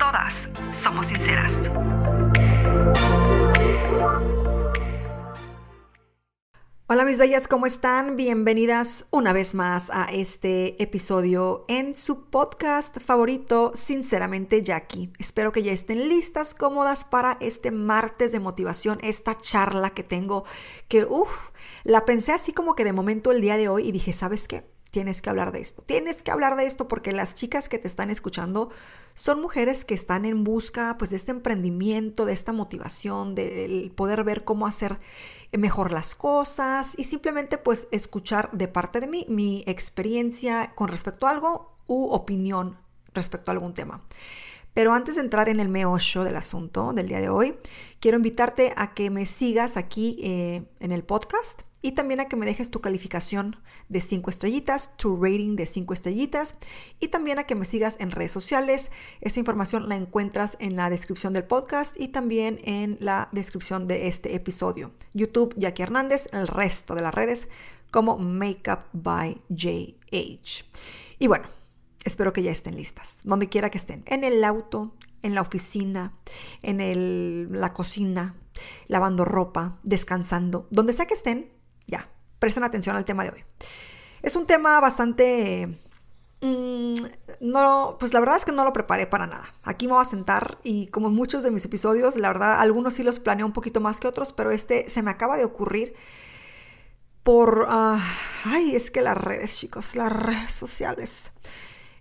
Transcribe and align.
todas 0.00 0.32
somos 0.82 1.06
sinceras. 1.06 1.52
Hola 6.86 7.04
mis 7.04 7.18
bellas, 7.18 7.46
¿cómo 7.46 7.66
están? 7.66 8.16
Bienvenidas 8.16 9.06
una 9.10 9.34
vez 9.34 9.54
más 9.54 9.90
a 9.92 10.06
este 10.06 10.82
episodio 10.82 11.66
en 11.68 11.94
su 11.94 12.30
podcast 12.30 12.98
favorito, 12.98 13.72
Sinceramente 13.74 14.62
Jackie. 14.62 15.12
Espero 15.18 15.52
que 15.52 15.62
ya 15.62 15.72
estén 15.72 16.08
listas, 16.08 16.54
cómodas 16.54 17.04
para 17.04 17.36
este 17.40 17.70
martes 17.70 18.32
de 18.32 18.40
motivación, 18.40 18.98
esta 19.02 19.36
charla 19.36 19.90
que 19.90 20.02
tengo, 20.02 20.44
que 20.88 21.04
uff, 21.04 21.50
la 21.84 22.06
pensé 22.06 22.32
así 22.32 22.52
como 22.52 22.74
que 22.74 22.84
de 22.84 22.94
momento 22.94 23.32
el 23.32 23.42
día 23.42 23.58
de 23.58 23.68
hoy 23.68 23.86
y 23.86 23.92
dije, 23.92 24.14
¿sabes 24.14 24.48
qué? 24.48 24.69
Tienes 24.90 25.22
que 25.22 25.30
hablar 25.30 25.52
de 25.52 25.60
esto. 25.60 25.82
Tienes 25.82 26.22
que 26.22 26.30
hablar 26.30 26.56
de 26.56 26.66
esto 26.66 26.88
porque 26.88 27.12
las 27.12 27.34
chicas 27.34 27.68
que 27.68 27.78
te 27.78 27.88
están 27.88 28.10
escuchando 28.10 28.70
son 29.14 29.40
mujeres 29.40 29.84
que 29.84 29.94
están 29.94 30.24
en 30.24 30.44
busca 30.44 30.96
pues 30.98 31.10
de 31.10 31.16
este 31.16 31.30
emprendimiento, 31.30 32.24
de 32.24 32.32
esta 32.32 32.52
motivación, 32.52 33.34
del 33.34 33.92
poder 33.94 34.24
ver 34.24 34.44
cómo 34.44 34.66
hacer 34.66 34.98
mejor 35.52 35.92
las 35.92 36.14
cosas 36.14 36.94
y 36.96 37.04
simplemente 37.04 37.58
pues 37.58 37.88
escuchar 37.90 38.50
de 38.52 38.68
parte 38.68 39.00
de 39.00 39.06
mí 39.06 39.26
mi 39.28 39.62
experiencia 39.66 40.72
con 40.74 40.88
respecto 40.88 41.26
a 41.26 41.30
algo 41.30 41.76
u 41.86 42.10
opinión 42.10 42.78
respecto 43.14 43.50
a 43.50 43.54
algún 43.54 43.74
tema. 43.74 44.04
Pero 44.72 44.92
antes 44.92 45.16
de 45.16 45.22
entrar 45.22 45.48
en 45.48 45.58
el 45.58 45.68
meollo 45.68 46.22
del 46.22 46.36
asunto 46.36 46.92
del 46.92 47.08
día 47.08 47.20
de 47.20 47.28
hoy, 47.28 47.56
quiero 47.98 48.16
invitarte 48.16 48.72
a 48.76 48.94
que 48.94 49.10
me 49.10 49.26
sigas 49.26 49.76
aquí 49.76 50.18
eh, 50.22 50.62
en 50.78 50.92
el 50.92 51.02
podcast 51.02 51.62
y 51.82 51.92
también 51.92 52.20
a 52.20 52.26
que 52.26 52.36
me 52.36 52.46
dejes 52.46 52.70
tu 52.70 52.80
calificación 52.80 53.56
de 53.88 54.00
5 54.00 54.30
estrellitas, 54.30 54.96
tu 54.96 55.16
rating 55.16 55.56
de 55.56 55.66
5 55.66 55.94
estrellitas 55.94 56.56
y 56.98 57.08
también 57.08 57.38
a 57.38 57.44
que 57.44 57.54
me 57.54 57.64
sigas 57.64 57.96
en 58.00 58.10
redes 58.10 58.32
sociales. 58.32 58.90
Esa 59.20 59.40
información 59.40 59.88
la 59.88 59.96
encuentras 59.96 60.56
en 60.60 60.76
la 60.76 60.90
descripción 60.90 61.32
del 61.32 61.44
podcast 61.44 61.98
y 61.98 62.08
también 62.08 62.60
en 62.64 62.98
la 63.00 63.28
descripción 63.32 63.86
de 63.86 64.08
este 64.08 64.34
episodio. 64.34 64.92
YouTube, 65.14 65.54
Jackie 65.56 65.82
Hernández, 65.82 66.28
el 66.32 66.48
resto 66.48 66.94
de 66.94 67.02
las 67.02 67.14
redes 67.14 67.48
como 67.90 68.18
Makeup 68.18 68.80
by 68.92 69.40
JH. 69.48 70.64
Y 71.18 71.26
bueno, 71.26 71.48
espero 72.04 72.32
que 72.32 72.42
ya 72.42 72.52
estén 72.52 72.76
listas, 72.76 73.20
donde 73.24 73.48
quiera 73.48 73.70
que 73.70 73.78
estén, 73.78 74.04
en 74.06 74.24
el 74.24 74.44
auto, 74.44 74.94
en 75.22 75.34
la 75.34 75.42
oficina, 75.42 76.14
en 76.62 76.80
el, 76.80 77.48
la 77.52 77.72
cocina, 77.72 78.36
lavando 78.86 79.24
ropa, 79.24 79.78
descansando, 79.82 80.66
donde 80.70 80.92
sea 80.92 81.06
que 81.06 81.14
estén 81.14 81.50
presten 82.40 82.64
atención 82.64 82.96
al 82.96 83.04
tema 83.04 83.22
de 83.22 83.30
hoy. 83.30 83.44
Es 84.22 84.34
un 84.34 84.46
tema 84.46 84.80
bastante... 84.80 85.78
Mm, 86.40 86.94
no, 87.40 87.96
pues 88.00 88.12
la 88.14 88.20
verdad 88.20 88.36
es 88.36 88.44
que 88.44 88.52
no 88.52 88.64
lo 88.64 88.72
preparé 88.72 89.06
para 89.06 89.28
nada. 89.28 89.54
Aquí 89.62 89.86
me 89.86 89.92
voy 89.92 90.02
a 90.02 90.06
sentar 90.06 90.58
y 90.64 90.88
como 90.88 91.08
en 91.08 91.14
muchos 91.14 91.44
de 91.44 91.52
mis 91.52 91.64
episodios, 91.64 92.16
la 92.16 92.28
verdad, 92.28 92.60
algunos 92.60 92.94
sí 92.94 93.04
los 93.04 93.20
planeo 93.20 93.46
un 93.46 93.52
poquito 93.52 93.80
más 93.80 94.00
que 94.00 94.08
otros, 94.08 94.32
pero 94.32 94.50
este 94.50 94.88
se 94.88 95.02
me 95.02 95.10
acaba 95.10 95.36
de 95.36 95.44
ocurrir 95.44 95.94
por... 97.22 97.66
Ah, 97.68 98.02
ay, 98.44 98.74
es 98.74 98.90
que 98.90 99.02
las 99.02 99.16
redes, 99.16 99.56
chicos, 99.56 99.94
las 99.94 100.12
redes 100.12 100.50
sociales. 100.50 101.30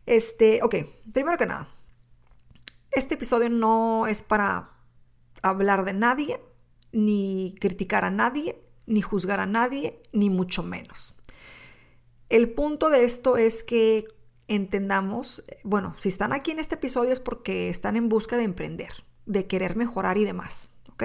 Este, 0.06 0.62
ok, 0.64 0.76
primero 1.14 1.38
que 1.38 1.46
nada, 1.46 1.68
este 2.92 3.16
episodio 3.16 3.50
no 3.50 4.08
es 4.08 4.24
para 4.24 4.72
hablar 5.42 5.86
de 5.86 5.94
nadie, 5.94 6.42
ni 6.92 7.56
criticar 7.60 8.06
a 8.06 8.10
nadie, 8.10 8.60
ni 8.90 9.02
juzgar 9.02 9.40
a 9.40 9.46
nadie, 9.46 10.02
ni 10.12 10.30
mucho 10.30 10.64
menos. 10.64 11.16
El 12.28 12.52
punto 12.52 12.90
de 12.90 13.06
esto 13.06 13.38
es 13.38 13.64
que 13.64 14.06
entendamos, 14.48 15.44
bueno, 15.64 15.96
si 16.00 16.10
están 16.10 16.34
aquí 16.34 16.52
en 16.52 16.60
este 16.60 16.76
episodio 16.76 17.14
es 17.14 17.20
porque 17.20 17.70
están 17.70 17.96
en 17.96 18.10
busca 18.10 18.36
de 18.36 18.44
emprender, 18.44 19.06
de 19.26 19.48
querer 19.48 19.76
mejorar 19.76 20.18
y 20.18 20.26
demás, 20.26 20.72
¿ok? 20.92 21.04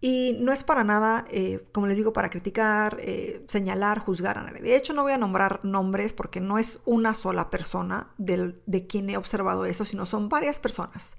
Y 0.00 0.36
no 0.38 0.52
es 0.52 0.64
para 0.64 0.84
nada, 0.84 1.24
eh, 1.30 1.66
como 1.72 1.86
les 1.86 1.96
digo, 1.96 2.12
para 2.12 2.28
criticar, 2.28 2.98
eh, 3.00 3.42
señalar, 3.48 4.00
juzgar 4.00 4.36
a 4.36 4.42
nadie. 4.42 4.60
De 4.60 4.76
hecho, 4.76 4.92
no 4.92 5.02
voy 5.02 5.12
a 5.12 5.18
nombrar 5.18 5.64
nombres 5.64 6.12
porque 6.12 6.40
no 6.40 6.58
es 6.58 6.80
una 6.84 7.14
sola 7.14 7.48
persona 7.48 8.08
de 8.18 8.86
quien 8.86 9.08
he 9.08 9.16
observado 9.16 9.64
eso, 9.64 9.86
sino 9.86 10.04
son 10.04 10.28
varias 10.28 10.60
personas. 10.60 11.16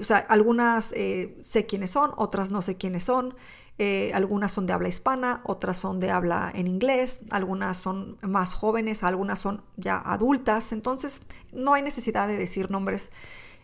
o 0.00 0.04
sea, 0.04 0.18
algunas 0.18 0.92
eh, 0.96 1.36
sé 1.40 1.66
quiénes 1.66 1.92
son, 1.92 2.10
otras 2.16 2.50
no 2.50 2.60
sé 2.60 2.76
quiénes 2.76 3.04
son. 3.04 3.36
Eh, 3.80 4.10
algunas 4.12 4.50
son 4.50 4.66
de 4.66 4.72
habla 4.72 4.88
hispana, 4.88 5.40
otras 5.44 5.76
son 5.76 6.00
de 6.00 6.10
habla 6.10 6.50
en 6.52 6.66
inglés, 6.66 7.20
algunas 7.30 7.78
son 7.78 8.18
más 8.22 8.52
jóvenes, 8.52 9.04
algunas 9.04 9.38
son 9.38 9.62
ya 9.76 9.98
adultas, 9.98 10.72
entonces 10.72 11.22
no 11.52 11.74
hay 11.74 11.82
necesidad 11.82 12.26
de 12.26 12.36
decir 12.36 12.72
nombres 12.72 13.12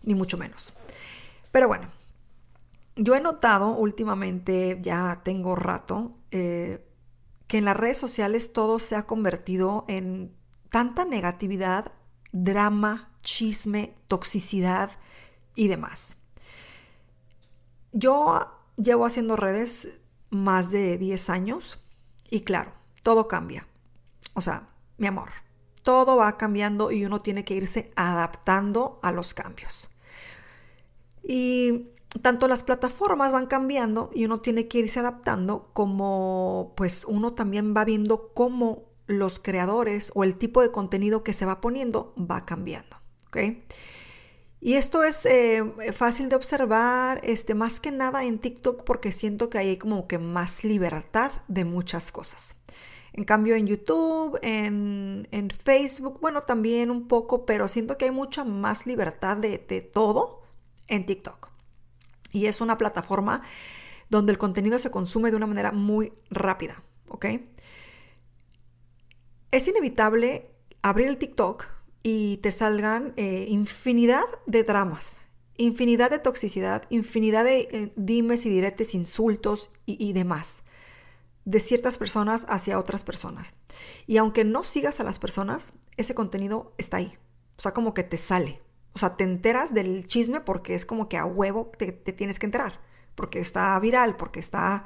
ni 0.05 0.15
mucho 0.15 0.39
menos. 0.39 0.73
Pero 1.51 1.67
bueno, 1.67 1.89
yo 2.95 3.17
he 3.17 3.21
notado 3.21 3.71
últimamente, 3.71 4.79
ya 4.83 5.21
tengo 5.25 5.57
rato, 5.57 6.13
eh, 6.31 6.87
que 7.49 7.59
en 7.59 7.65
las 7.65 7.77
redes 7.77 7.99
sociales 7.99 8.53
todo 8.53 8.79
se 8.79 8.95
ha 8.95 9.07
convertido 9.07 9.85
en 9.89 10.33
tanta 10.71 11.05
negatividad, 11.05 11.91
drama, 12.31 13.11
chisme, 13.23 13.97
toxicidad 14.07 14.91
y 15.57 15.67
demás. 15.67 16.19
Yo 17.93 18.49
llevo 18.77 19.07
haciendo 19.07 19.37
redes 19.37 20.01
más 20.35 20.71
de 20.71 20.99
10 20.99 21.31
años 21.31 21.79
y 22.31 22.41
claro, 22.41 22.73
todo 23.03 23.29
cambia. 23.29 23.67
O 24.35 24.41
sea, 24.41 24.69
mi 24.99 25.07
amor, 25.07 25.31
todo 25.83 26.17
va 26.17 26.37
cambiando 26.37 26.91
y 26.91 27.05
uno 27.05 27.21
tiene 27.21 27.45
que 27.45 27.55
irse 27.55 27.91
adaptando 27.97 28.99
a 29.03 29.13
los 29.13 29.35
cambios. 29.35 29.91
Y 31.23 31.91
tanto 32.23 32.49
las 32.49 32.63
plataformas 32.63 33.33
van 33.33 33.47
cambiando 33.47 34.11
y 34.13 34.25
uno 34.25 34.41
tiene 34.41 34.69
que 34.69 34.79
irse 34.79 35.01
adaptando 35.01 35.71
como 35.73 36.73
pues 36.77 37.05
uno 37.05 37.33
también 37.33 37.75
va 37.77 37.85
viendo 37.85 38.33
cómo 38.35 38.85
los 39.07 39.39
creadores 39.39 40.11
o 40.15 40.25
el 40.25 40.37
tipo 40.37 40.63
de 40.63 40.71
contenido 40.71 41.23
que 41.23 41.33
se 41.33 41.47
va 41.47 41.61
poniendo 41.61 42.15
va 42.19 42.43
cambiando. 42.43 42.97
¿ok? 43.29 43.39
Y 44.65 44.77
esto 44.77 45.05
es 45.05 45.27
eh, 45.27 45.63
fácil 45.93 46.31
de 46.31 46.37
observar, 46.37 47.21
este, 47.23 47.55
más 47.55 47.81
que 47.81 47.91
nada 47.91 48.25
en 48.25 48.39
TikTok, 48.39 48.85
porque 48.85 49.13
siento 49.13 49.51
que 49.51 49.59
hay 49.59 49.77
como 49.77 50.09
que 50.09 50.17
más 50.17 50.65
libertad 50.65 51.33
de 51.49 51.67
muchas 51.67 52.11
cosas. 52.11 52.57
En 53.13 53.25
cambio, 53.25 53.57
en 53.57 53.67
YouTube, 53.67 54.39
en, 54.41 55.29
Facebook, 55.63 56.19
bueno, 56.19 56.45
también 56.45 56.91
un 56.91 57.09
poco, 57.09 57.45
pero 57.45 57.69
siento 57.69 57.99
que 57.99 58.07
hay 58.07 58.11
mucha 58.11 58.43
más 58.43 58.87
libertad 58.87 59.37
de, 59.37 59.59
de 59.59 59.83
todo 59.83 60.41
en 60.89 61.05
TikTok. 61.05 61.51
Y 62.33 62.47
es 62.47 62.63
una 62.63 62.79
plataforma 62.79 63.43
donde 64.09 64.33
el 64.33 64.39
contenido 64.39 64.79
se 64.79 64.91
consume 64.91 65.31
de 65.31 65.37
una 65.37 65.47
manera 65.47 65.73
muy 65.73 66.15
rápida, 66.31 66.83
¿ok? 67.09 67.27
Es 69.51 69.69
inevitable 69.69 70.55
abrir 70.81 71.09
el 71.09 71.19
TikTok 71.19 71.74
y 72.07 72.37
te 72.37 72.53
salgan 72.53 73.15
eh, 73.17 73.47
infinidad 73.49 74.27
de 74.45 74.63
dramas, 74.63 75.17
infinidad 75.57 76.11
de 76.11 76.19
toxicidad, 76.19 76.85
infinidad 76.91 77.45
de 77.45 77.61
eh, 77.73 77.93
dimes 77.97 78.45
y 78.45 78.51
diretes, 78.51 78.95
insultos 78.95 79.71
y, 79.87 80.13
demás 80.13 80.59
de 81.47 81.61
ciertas 81.61 81.99
personas 81.99 82.47
hacia 82.49 82.79
otras 82.79 83.05
personas. 83.05 83.55
Y 84.07 84.19
aunque 84.19 84.45
no 84.45 84.65
sigas 84.65 85.01
a 85.01 85.05
las 85.05 85.19
personas, 85.19 85.73
ese 85.97 86.15
contenido 86.15 86.75
está 86.79 86.99
ahí. 86.99 87.19
O 87.59 87.63
sea, 87.63 87.73
como 87.73 87.95
que 87.95 88.03
te 88.03 88.19
sale. 88.19 88.63
O 88.95 88.99
sea, 88.99 89.17
te 89.17 89.25
enteras 89.25 89.75
del 89.75 90.07
chisme 90.07 90.41
porque 90.41 90.75
es 90.75 90.87
como 90.87 91.09
que 91.09 91.19
a 91.19 91.27
huevo 91.27 91.71
te, 91.77 91.93
te 91.93 92.13
tienes 92.13 92.39
que 92.39 92.47
enterar. 92.47 92.81
Porque 93.15 93.41
está 93.41 93.79
viral, 93.79 94.17
porque 94.17 94.41
está, 94.41 94.85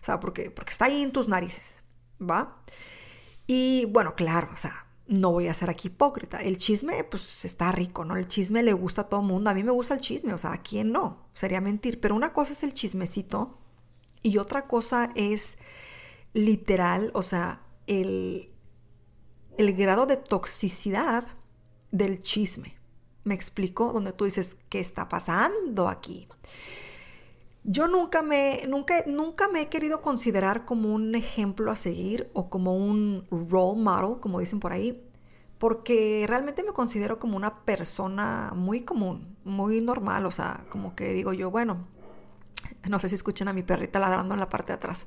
o 0.00 0.04
sea, 0.04 0.20
porque, 0.20 0.50
porque 0.50 0.70
está 0.70 0.86
ahí 0.86 1.02
en 1.02 1.12
tus 1.12 1.28
narices. 1.28 1.76
¿Va? 2.20 2.62
Y 3.46 3.86
bueno, 3.86 4.14
claro, 4.14 4.48
o 4.52 4.56
sea, 4.56 4.87
no 5.08 5.32
voy 5.32 5.48
a 5.48 5.54
ser 5.54 5.70
aquí 5.70 5.88
hipócrita. 5.88 6.42
El 6.42 6.58
chisme, 6.58 7.02
pues 7.02 7.44
está 7.44 7.72
rico, 7.72 8.04
¿no? 8.04 8.16
El 8.16 8.26
chisme 8.26 8.62
le 8.62 8.74
gusta 8.74 9.02
a 9.02 9.08
todo 9.08 9.22
mundo. 9.22 9.48
A 9.48 9.54
mí 9.54 9.64
me 9.64 9.72
gusta 9.72 9.94
el 9.94 10.00
chisme, 10.00 10.34
o 10.34 10.38
sea, 10.38 10.52
¿a 10.52 10.62
quién 10.62 10.92
no? 10.92 11.26
Sería 11.32 11.62
mentir. 11.62 11.98
Pero 11.98 12.14
una 12.14 12.34
cosa 12.34 12.52
es 12.52 12.62
el 12.62 12.74
chismecito 12.74 13.58
y 14.22 14.36
otra 14.36 14.66
cosa 14.66 15.10
es 15.14 15.56
literal, 16.34 17.10
o 17.14 17.22
sea, 17.22 17.62
el, 17.86 18.50
el 19.56 19.74
grado 19.74 20.04
de 20.04 20.18
toxicidad 20.18 21.26
del 21.90 22.20
chisme. 22.20 22.76
Me 23.24 23.34
explico, 23.34 23.94
donde 23.94 24.12
tú 24.12 24.26
dices, 24.26 24.58
¿qué 24.68 24.78
está 24.78 25.08
pasando 25.08 25.88
aquí? 25.88 26.28
Yo 27.70 27.86
nunca 27.86 28.22
me, 28.22 28.62
nunca, 28.66 29.04
nunca 29.06 29.46
me 29.48 29.60
he 29.60 29.68
querido 29.68 30.00
considerar 30.00 30.64
como 30.64 30.94
un 30.94 31.14
ejemplo 31.14 31.70
a 31.70 31.76
seguir 31.76 32.30
o 32.32 32.48
como 32.48 32.74
un 32.74 33.26
role 33.30 33.78
model, 33.78 34.20
como 34.20 34.40
dicen 34.40 34.58
por 34.58 34.72
ahí, 34.72 35.06
porque 35.58 36.24
realmente 36.26 36.62
me 36.62 36.72
considero 36.72 37.18
como 37.18 37.36
una 37.36 37.66
persona 37.66 38.54
muy 38.56 38.80
común, 38.80 39.36
muy 39.44 39.82
normal, 39.82 40.24
o 40.24 40.30
sea, 40.30 40.64
como 40.70 40.96
que 40.96 41.12
digo 41.12 41.34
yo, 41.34 41.50
bueno, 41.50 41.86
no 42.88 42.98
sé 42.98 43.10
si 43.10 43.16
escuchen 43.16 43.48
a 43.48 43.52
mi 43.52 43.62
perrita 43.62 43.98
ladrando 43.98 44.32
en 44.32 44.40
la 44.40 44.48
parte 44.48 44.68
de 44.68 44.76
atrás. 44.76 45.06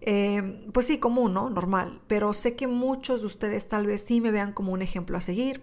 Eh, 0.00 0.66
pues 0.72 0.86
sí, 0.86 0.98
común, 0.98 1.34
¿no? 1.34 1.50
Normal. 1.50 2.00
Pero 2.06 2.32
sé 2.32 2.56
que 2.56 2.66
muchos 2.66 3.20
de 3.20 3.26
ustedes 3.26 3.68
tal 3.68 3.84
vez 3.86 4.04
sí 4.06 4.22
me 4.22 4.30
vean 4.30 4.54
como 4.54 4.72
un 4.72 4.80
ejemplo 4.80 5.18
a 5.18 5.20
seguir. 5.20 5.62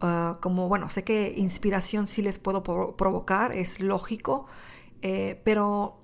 Ah, 0.00 0.38
como, 0.40 0.68
bueno, 0.68 0.88
sé 0.88 1.02
que 1.02 1.34
inspiración 1.36 2.06
sí 2.06 2.22
les 2.22 2.38
puedo 2.38 2.62
provocar, 2.62 3.50
es 3.56 3.80
lógico. 3.80 4.46
Eh, 5.02 5.40
pero, 5.44 5.98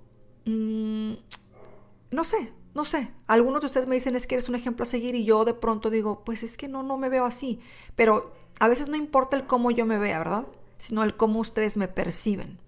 mm, 0.44 1.12
no 2.10 2.24
sé, 2.24 2.52
no 2.74 2.84
sé. 2.84 3.12
Algunos 3.26 3.60
de 3.60 3.66
ustedes 3.66 3.86
me 3.86 3.94
dicen 3.94 4.16
es 4.16 4.26
que 4.26 4.34
eres 4.34 4.48
un 4.48 4.54
ejemplo 4.54 4.82
a 4.82 4.86
seguir 4.86 5.14
y 5.14 5.24
yo 5.24 5.44
de 5.44 5.54
pronto 5.54 5.90
digo, 5.90 6.24
pues 6.24 6.42
es 6.42 6.56
que 6.56 6.68
no, 6.68 6.82
no 6.82 6.98
me 6.98 7.08
veo 7.08 7.24
así. 7.24 7.60
Pero 7.96 8.32
a 8.60 8.68
veces 8.68 8.88
no 8.88 8.96
importa 8.96 9.36
el 9.36 9.46
cómo 9.46 9.70
yo 9.70 9.86
me 9.86 9.98
vea, 9.98 10.18
¿verdad? 10.18 10.46
Sino 10.76 11.02
el 11.02 11.16
cómo 11.16 11.40
ustedes 11.40 11.76
me 11.76 11.88
perciben. 11.88 12.58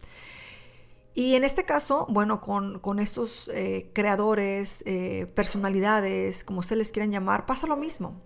Y 1.17 1.34
en 1.34 1.44
este 1.44 1.64
caso, 1.64 2.06
bueno, 2.11 2.43
con, 2.43 2.99
estos 2.99 3.50
eh, 3.55 3.90
creadores, 3.94 4.82
eh, 4.84 5.26
personalidades, 5.34 6.44
como 6.44 6.61
ustedes 6.61 6.78
les 6.78 6.93
quieran 6.93 7.11
llamar, 7.11 7.46
pasa 7.46 7.67
lo 7.67 7.78
mismo. 7.78 8.20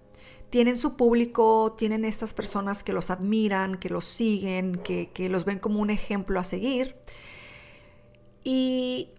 Tienen 0.51 0.77
su 0.77 0.97
público, 0.97 1.77
tienen 1.79 2.05
estas 2.05 2.35
personas 2.35 2.83
que 2.83 2.93
los 2.93 3.11
admiran, 3.11 3.77
que 3.77 3.91
los 3.91 4.07
siguen, 4.07 4.75
que, 4.83 5.11
que 5.13 5.29
los 5.29 5.45
ven 5.45 5.61
como 5.61 5.81
un 5.81 5.91
ejemplo 5.91 6.41
a 6.41 6.45
seguir. 6.45 6.97
Y 8.45 9.15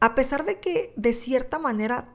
a 0.00 0.14
pesar 0.14 0.44
de 0.44 0.60
que 0.60 0.92
de 0.96 1.12
cierta 1.12 1.58
manera 1.58 2.14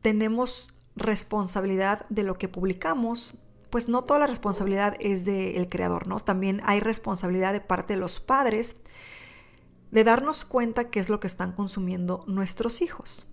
tenemos 0.00 0.72
responsabilidad 0.96 2.06
de 2.08 2.22
lo 2.22 2.36
que 2.36 2.48
publicamos, 2.48 3.34
pues 3.70 3.88
no 3.88 4.02
toda 4.04 4.20
la 4.20 4.26
responsabilidad 4.26 4.96
es 5.00 5.24
del 5.24 5.68
creador, 5.68 6.06
¿no? 6.06 6.20
También 6.20 6.60
hay 6.64 6.80
responsabilidad 6.80 7.52
de 7.52 7.60
parte 7.60 7.94
de 7.94 8.00
los 8.00 8.20
padres 8.20 8.76
de 9.90 10.04
darnos 10.04 10.44
cuenta 10.44 10.90
qué 10.90 11.00
es 11.00 11.08
lo 11.08 11.20
que 11.20 11.26
están 11.26 11.52
consumiendo 11.52 12.24
nuestros 12.26 12.82
hijos. 12.82 13.26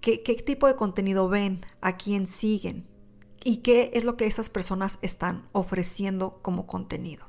¿Qué, 0.00 0.18
tipo 0.18 0.68
de 0.68 0.76
contenido 0.76 1.28
ven? 1.28 1.66
¿A 1.80 1.96
quién 1.96 2.28
siguen? 2.28 2.86
¿Y 3.42 3.56
qué 3.58 3.90
es 3.94 4.04
lo 4.04 4.16
que 4.16 4.26
esas 4.26 4.50
personas 4.50 4.98
están 5.02 5.48
ofreciendo 5.50 6.38
como 6.42 6.66
contenido? 6.66 7.26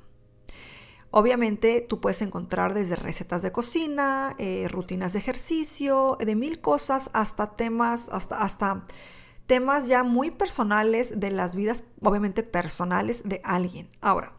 Obviamente 1.12 1.86
tú 1.88 2.01
puedes 2.01 2.21
encontrar 2.21 2.74
desde 2.74 2.95
recetas 2.95 3.42
de 3.42 3.51
cocina, 3.51 4.36
eh, 4.38 4.68
rutinas 4.69 5.13
de 5.13 5.19
ejercicio, 5.19 6.18
de 6.19 6.36
mil 6.36 6.59
cosas, 6.59 7.09
hasta 7.13 7.56
temas, 7.56 8.09
hasta, 8.12 8.42
hasta 8.42 8.83
temas 9.45 9.88
ya 9.88 10.04
muy 10.04 10.31
personales 10.31 11.19
de 11.19 11.31
las 11.31 11.56
vidas, 11.56 11.83
obviamente 12.01 12.44
personales 12.44 13.24
de 13.24 13.42
alguien. 13.44 13.89
Ahora, 14.01 14.33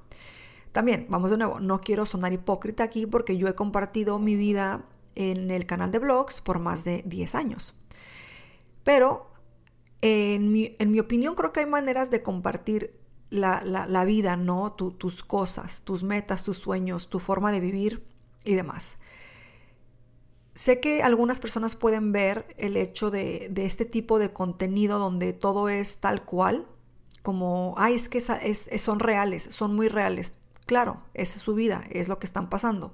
también, 0.73 1.07
vamos 1.09 1.31
de 1.31 1.39
nuevo, 1.39 1.61
no 1.61 1.81
quiero 1.81 2.07
sonar 2.07 2.33
hipócrita 2.33 2.85
aquí 2.85 3.07
porque 3.07 3.39
yo 3.39 3.49
he 3.49 3.55
compartido 3.55 4.19
mi 4.19 4.37
vida 4.37 4.85
en 5.15 5.51
el 5.51 5.67
canal 5.67 5.91
de 5.91 5.99
blogs 5.99 6.41
por 6.41 6.59
más 6.59 6.85
de 6.85 7.03
10 7.07 7.35
años. 7.35 7.75
Pero 8.85 9.33
en 10.01 10.53
mi, 10.53 11.01
opinión 11.01 11.35
creo 11.35 11.53
que 11.53 11.61
hay 11.61 11.67
maneras 11.67 12.11
de 12.11 12.23
compartir 12.23 12.95
la, 13.31 14.05
vida, 14.05 14.37
¿no? 14.37 14.73
tus 14.73 15.23
cosas, 15.23 15.83
tus 15.83 16.03
metas, 16.03 16.45
tus 16.45 16.59
sueños, 16.59 17.09
tu 17.09 17.19
forma 17.19 17.53
de 17.53 17.61
vivir 17.61 18.05
y 18.45 18.55
demás. 18.55 18.99
Sé 20.55 20.81
que 20.81 21.03
algunas 21.05 21.39
personas 21.39 21.77
pueden 21.77 22.11
ver 22.11 22.45
el 22.59 22.77
hecho 22.77 23.13
de, 23.13 23.53
este 23.57 23.85
tipo 23.85 24.19
de 24.19 24.33
contenido 24.33 24.99
donde 24.99 25.33
todo 25.33 25.69
es 25.69 25.99
tal 25.99 26.25
cual, 26.25 26.67
como, 27.23 27.75
ay, 27.77 27.95
es 27.95 28.09
que 28.09 28.21
son 28.21 28.99
reales, 28.99 29.45
son 29.51 29.77
muy 29.77 29.89
reales. 29.89 30.33
Claro, 30.67 31.03
esa 31.15 31.37
es 31.37 31.43
su 31.43 31.55
vida, 31.55 31.85
es 31.91 32.09
lo 32.09 32.19
que 32.19 32.27
están 32.27 32.49
pasando. 32.49 32.93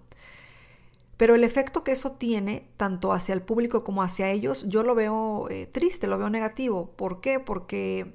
Pero 1.16 1.34
el 1.34 1.44
efecto 1.44 1.84
que 1.84 1.92
eso 1.92 2.12
tiene, 2.12 2.68
tanto 2.76 3.12
hacia 3.12 3.32
el 3.32 3.42
público 3.42 3.82
como 3.82 4.02
hacia 4.02 4.30
ellos, 4.30 4.66
yo 4.68 4.82
lo 4.82 4.94
veo 4.94 5.48
eh, 5.48 5.66
triste, 5.66 6.06
lo 6.06 6.18
veo 6.18 6.28
negativo. 6.28 6.90
¿Por 6.96 7.20
qué? 7.20 7.40
Porque 7.40 8.14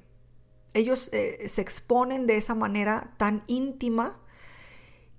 ellos 0.74 1.10
eh, 1.12 1.48
se 1.48 1.60
exponen 1.60 2.26
de 2.26 2.36
esa 2.36 2.54
manera 2.54 3.14
tan 3.16 3.42
íntima 3.46 4.20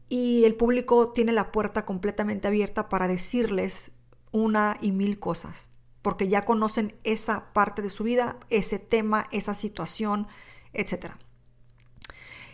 y 0.07 0.43
el 0.45 0.55
público 0.55 1.11
tiene 1.13 1.31
la 1.31 1.51
puerta 1.51 1.85
completamente 1.85 2.47
abierta 2.47 2.89
para 2.89 3.07
decirles 3.07 3.91
una 4.31 4.77
y 4.81 4.91
mil 4.91 5.19
cosas, 5.19 5.69
porque 6.01 6.27
ya 6.27 6.45
conocen 6.45 6.95
esa 7.03 7.53
parte 7.53 7.81
de 7.81 7.89
su 7.89 8.03
vida, 8.03 8.37
ese 8.49 8.79
tema, 8.79 9.25
esa 9.31 9.53
situación, 9.53 10.27
etcétera. 10.73 11.19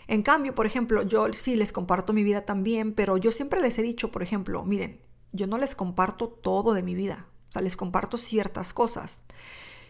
En 0.08 0.22
cambio, 0.22 0.56
por 0.56 0.66
ejemplo, 0.66 1.04
yo 1.04 1.32
sí 1.34 1.56
les 1.56 1.72
comparto 1.72 2.14
mi 2.14 2.24
vida 2.24 2.46
también, 2.46 2.94
pero 2.94 3.18
yo 3.18 3.32
siempre 3.32 3.60
les 3.60 3.78
he 3.78 3.82
dicho, 3.82 4.12
por 4.12 4.24
ejemplo, 4.24 4.64
miren, 4.64 5.02
yo 5.34 5.48
no 5.48 5.58
les 5.58 5.76
comparto 5.76 6.30
todo 6.30 6.74
de 6.74 6.84
mi 6.84 6.96
vida, 6.96 7.28
o 7.50 7.52
sea, 7.52 7.62
les 7.62 7.76
comparto 7.76 8.18
ciertas 8.18 8.74
cosas. 8.74 9.22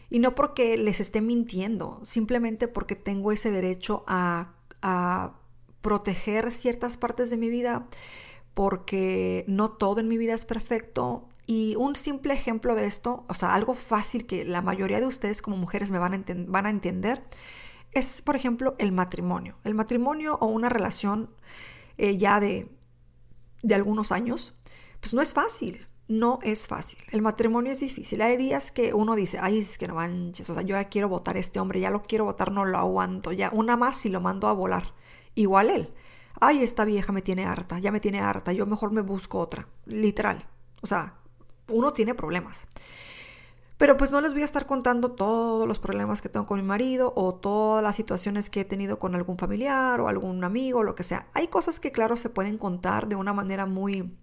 Y 0.10 0.20
no 0.20 0.36
porque 0.36 0.78
les 0.78 1.00
esté 1.00 1.22
mintiendo, 1.22 2.00
simplemente 2.04 2.68
porque 2.68 2.96
tengo 2.96 3.32
ese 3.32 3.52
derecho 3.52 4.04
a, 4.08 4.54
proteger 5.82 6.54
ciertas 6.54 6.98
partes 6.98 7.30
de 7.30 7.38
mi 7.38 7.50
vida, 7.50 7.88
porque 8.54 9.46
no 9.48 9.72
todo 9.72 10.00
en 10.00 10.08
mi 10.08 10.18
vida 10.18 10.34
es 10.34 10.46
perfecto. 10.46 11.30
Y 11.46 11.76
un 11.76 11.96
simple 11.96 12.34
ejemplo 12.34 12.76
de 12.76 12.86
esto, 12.88 13.26
o 13.30 13.34
sea, 13.34 13.54
algo 13.54 13.74
fácil 13.74 14.26
que 14.26 14.44
la 14.44 14.62
mayoría 14.62 15.00
de 15.00 15.06
ustedes 15.06 15.42
como 15.42 15.56
mujeres 15.56 15.92
me 15.92 16.00
van 16.00 16.14
a, 16.14 16.24
van 16.48 16.66
a 16.66 16.70
entender, 16.70 17.24
es, 17.94 18.22
por 18.22 18.36
ejemplo, 18.36 18.76
el 18.80 18.92
matrimonio. 18.92 19.58
El 19.64 19.76
matrimonio 19.76 20.38
o 20.42 20.48
una 20.48 20.70
relación 20.70 21.30
eh, 21.98 22.18
ya 22.18 22.40
de, 22.40 22.70
de 23.64 23.76
algunos 23.76 24.12
años, 24.12 24.54
pues 25.00 25.14
no 25.14 25.22
es 25.22 25.34
fácil. 25.34 25.88
No 26.08 26.40
es 26.42 26.68
fácil. 26.68 27.00
El 27.12 27.22
matrimonio 27.22 27.72
es 27.72 27.82
difícil. 27.82 28.22
Hay 28.22 28.38
días 28.38 28.72
que 28.72 28.94
uno 28.94 29.16
dice, 29.16 29.40
ay, 29.42 29.60
es 29.60 29.78
que 29.78 29.88
no 29.88 29.96
manches, 29.96 30.50
o 30.50 30.54
sea, 30.54 30.64
yo 30.64 30.76
ya 30.76 30.86
quiero 30.86 31.10
votar 31.10 31.36
a 31.36 31.40
este 31.40 31.60
hombre, 31.60 31.82
ya 31.82 31.90
lo 31.90 32.04
quiero 32.04 32.26
votar, 32.26 32.52
no 32.52 32.64
lo 32.66 32.78
aguanto, 32.78 33.34
ya 33.34 33.50
una 33.54 33.76
más 33.76 34.06
y 34.06 34.10
lo 34.10 34.22
mando 34.22 34.48
a 34.48 34.54
volar. 34.54 34.94
Igual 35.36 35.70
él. 35.70 35.94
Ay, 36.40 36.64
esta 36.64 36.86
vieja 36.86 37.12
me 37.12 37.22
tiene 37.22 37.46
harta, 37.46 37.80
ya 37.80 37.92
me 37.92 38.00
tiene 38.00 38.22
harta, 38.22 38.54
yo 38.54 38.66
mejor 38.66 38.92
me 38.92 39.02
busco 39.02 39.40
otra. 39.40 39.68
Literal. 39.86 40.46
O 40.82 40.88
sea, 40.88 41.16
uno 41.68 41.94
tiene 41.94 42.16
problemas. 42.16 42.66
Pero 43.78 43.96
pues 43.96 44.12
no 44.12 44.22
les 44.22 44.34
voy 44.34 44.42
a 44.42 44.46
estar 44.46 44.66
contando 44.66 45.12
todos 45.12 45.68
los 45.68 45.78
problemas 45.78 46.22
que 46.22 46.30
tengo 46.30 46.48
con 46.48 46.60
mi 46.60 46.66
marido 46.66 47.14
o 47.16 47.36
todas 47.36 47.84
las 47.84 47.96
situaciones 47.96 48.50
que 48.50 48.62
he 48.62 48.66
tenido 48.66 48.98
con 48.98 49.14
algún 49.14 49.38
familiar 49.38 50.00
o 50.00 50.08
algún 50.08 50.44
amigo, 50.44 50.84
lo 50.84 50.96
que 50.96 51.04
sea. 51.04 51.28
Hay 51.34 51.48
cosas 51.48 51.80
que 51.80 51.92
claro 51.92 52.18
se 52.18 52.30
pueden 52.30 52.58
contar 52.58 53.08
de 53.08 53.16
una 53.16 53.34
manera 53.34 53.68
muy, 53.68 54.18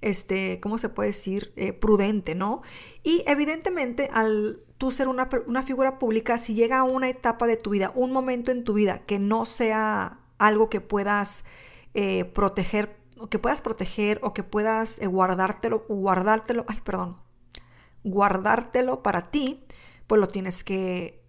este, 0.00 0.60
¿cómo 0.60 0.78
se 0.78 0.88
puede 0.88 1.10
decir? 1.10 1.52
Eh, 1.56 1.72
prudente, 1.72 2.34
¿no? 2.34 2.62
Y 3.02 3.24
evidentemente 3.26 4.08
al 4.12 4.60
tú 4.78 4.92
ser 4.92 5.08
una, 5.08 5.28
figura 5.64 5.98
pública, 5.98 6.38
si 6.38 6.54
llega 6.54 6.78
a 6.78 6.84
una 6.84 7.08
etapa 7.08 7.46
de 7.46 7.56
tu 7.56 7.70
vida, 7.70 7.92
un 7.94 8.12
momento 8.12 8.52
en 8.52 8.64
tu 8.64 8.74
vida 8.74 9.00
que 9.00 9.18
no 9.18 9.44
sea 9.44 10.20
algo 10.38 10.70
que 10.70 10.80
puedas 10.80 11.44
eh, 11.94 12.24
proteger, 12.24 12.96
o 13.18 13.28
que 13.28 13.40
puedas 13.40 13.60
proteger 13.60 14.20
o 14.22 14.32
que 14.32 14.44
puedas 14.44 15.00
eh, 15.00 15.06
guardártelo, 15.08 15.84
guardártelo, 15.88 16.64
ay, 16.68 16.80
perdón, 16.84 17.16
guardártelo 18.04 19.02
para 19.02 19.32
ti, 19.32 19.64
pues 20.06 20.20
lo 20.20 20.28
tienes 20.28 20.62
que, 20.62 21.24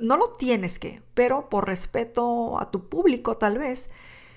no 0.00 0.16
lo 0.16 0.30
tienes 0.32 0.78
que, 0.78 1.02
pero 1.12 1.50
por 1.50 1.66
respeto 1.66 2.58
a 2.58 2.70
tu 2.70 2.88
público 2.88 3.36
tal 3.36 3.58
vez, 3.58 3.90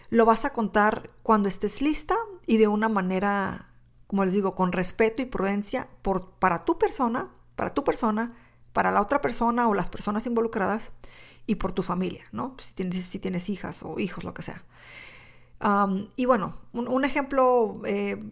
lo 0.09 0.25
vas 0.25 0.43
a 0.43 0.51
contar 0.51 1.11
cuando 1.23 1.47
estés 1.47 1.81
lista 1.81 2.15
y 2.45 2.57
de 2.57 2.67
una 2.67 2.89
manera, 2.89 3.66
como 4.07 4.25
les 4.25 4.33
digo, 4.33 4.55
con 4.55 4.71
respeto 4.71 5.21
y 5.21 5.25
prudencia 5.25 5.87
por, 6.01 6.31
para 6.31 6.65
tu 6.65 6.77
persona, 6.77 7.29
para 7.55 7.73
tu 7.73 7.83
persona, 7.83 8.33
para 8.73 8.91
la 8.91 9.01
otra 9.01 9.21
persona 9.21 9.67
o 9.67 9.73
las 9.73 9.89
personas 9.89 10.25
involucradas 10.25 10.91
y 11.45 11.55
por 11.55 11.71
tu 11.71 11.83
familia, 11.83 12.23
¿no? 12.31 12.55
Si 12.59 12.73
tienes, 12.73 13.03
si 13.03 13.19
tienes 13.19 13.49
hijas 13.49 13.83
o 13.83 13.99
hijos, 13.99 14.23
lo 14.23 14.33
que 14.33 14.41
sea 14.41 14.63
y 16.15 16.25
bueno, 16.25 16.55
un, 16.73 17.03
ejemplo 17.03 17.81
eh, 17.85 18.23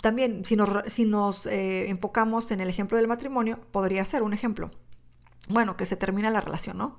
también, 0.00 0.44
si 0.44 0.56
nos, 0.56 0.70
si 0.86 1.04
nos 1.04 1.46
eh, 1.46 1.90
enfocamos 1.90 2.50
en 2.50 2.60
el 2.60 2.70
ejemplo 2.70 2.96
del 2.96 3.06
matrimonio, 3.06 3.60
podría 3.70 4.04
ser 4.04 4.22
un 4.22 4.32
ejemplo. 4.32 4.70
Bueno, 5.48 5.76
que 5.76 5.84
se 5.84 5.96
termina 5.96 6.30
la 6.30 6.40
relación, 6.40 6.78
¿no? 6.78 6.98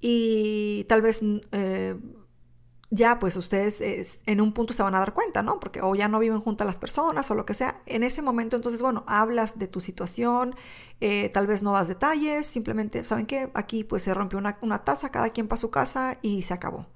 Y 0.00 0.84
tal 0.88 1.02
vez 1.02 1.20
eh, 1.52 1.96
ya 2.90 3.18
pues 3.20 3.36
ustedes 3.36 4.18
en 4.26 4.40
un 4.40 4.52
punto 4.52 4.72
se 4.72 4.82
van 4.82 4.94
a 4.94 4.98
dar 4.98 5.14
cuenta, 5.14 5.42
¿no? 5.42 5.60
Porque 5.60 5.80
o 5.80 5.94
ya 5.94 6.08
no 6.08 6.18
viven 6.18 6.40
juntas 6.40 6.66
las 6.66 6.78
personas 6.78 7.30
o 7.30 7.34
lo 7.34 7.46
que 7.46 7.54
sea. 7.54 7.80
En 7.86 8.02
ese 8.02 8.20
momento 8.20 8.56
entonces, 8.56 8.82
bueno, 8.82 9.04
hablas 9.06 9.58
de 9.58 9.68
tu 9.68 9.80
situación, 9.80 10.56
tal 11.32 11.46
vez 11.46 11.62
no 11.62 11.72
das 11.72 11.86
detalles, 11.86 12.46
simplemente, 12.46 13.04
¿saben 13.04 13.26
qué? 13.26 13.50
Aquí 13.54 13.84
pues 13.84 14.02
se 14.02 14.12
rompió 14.12 14.38
una, 14.38 14.58
una 14.60 14.84
taza, 14.84 15.10
cada 15.10 15.30
quien 15.30 15.46
para 15.46 15.60
su 15.60 15.70
casa 15.70 16.18
y 16.20 16.42
se 16.42 16.52
acabó. 16.52 16.86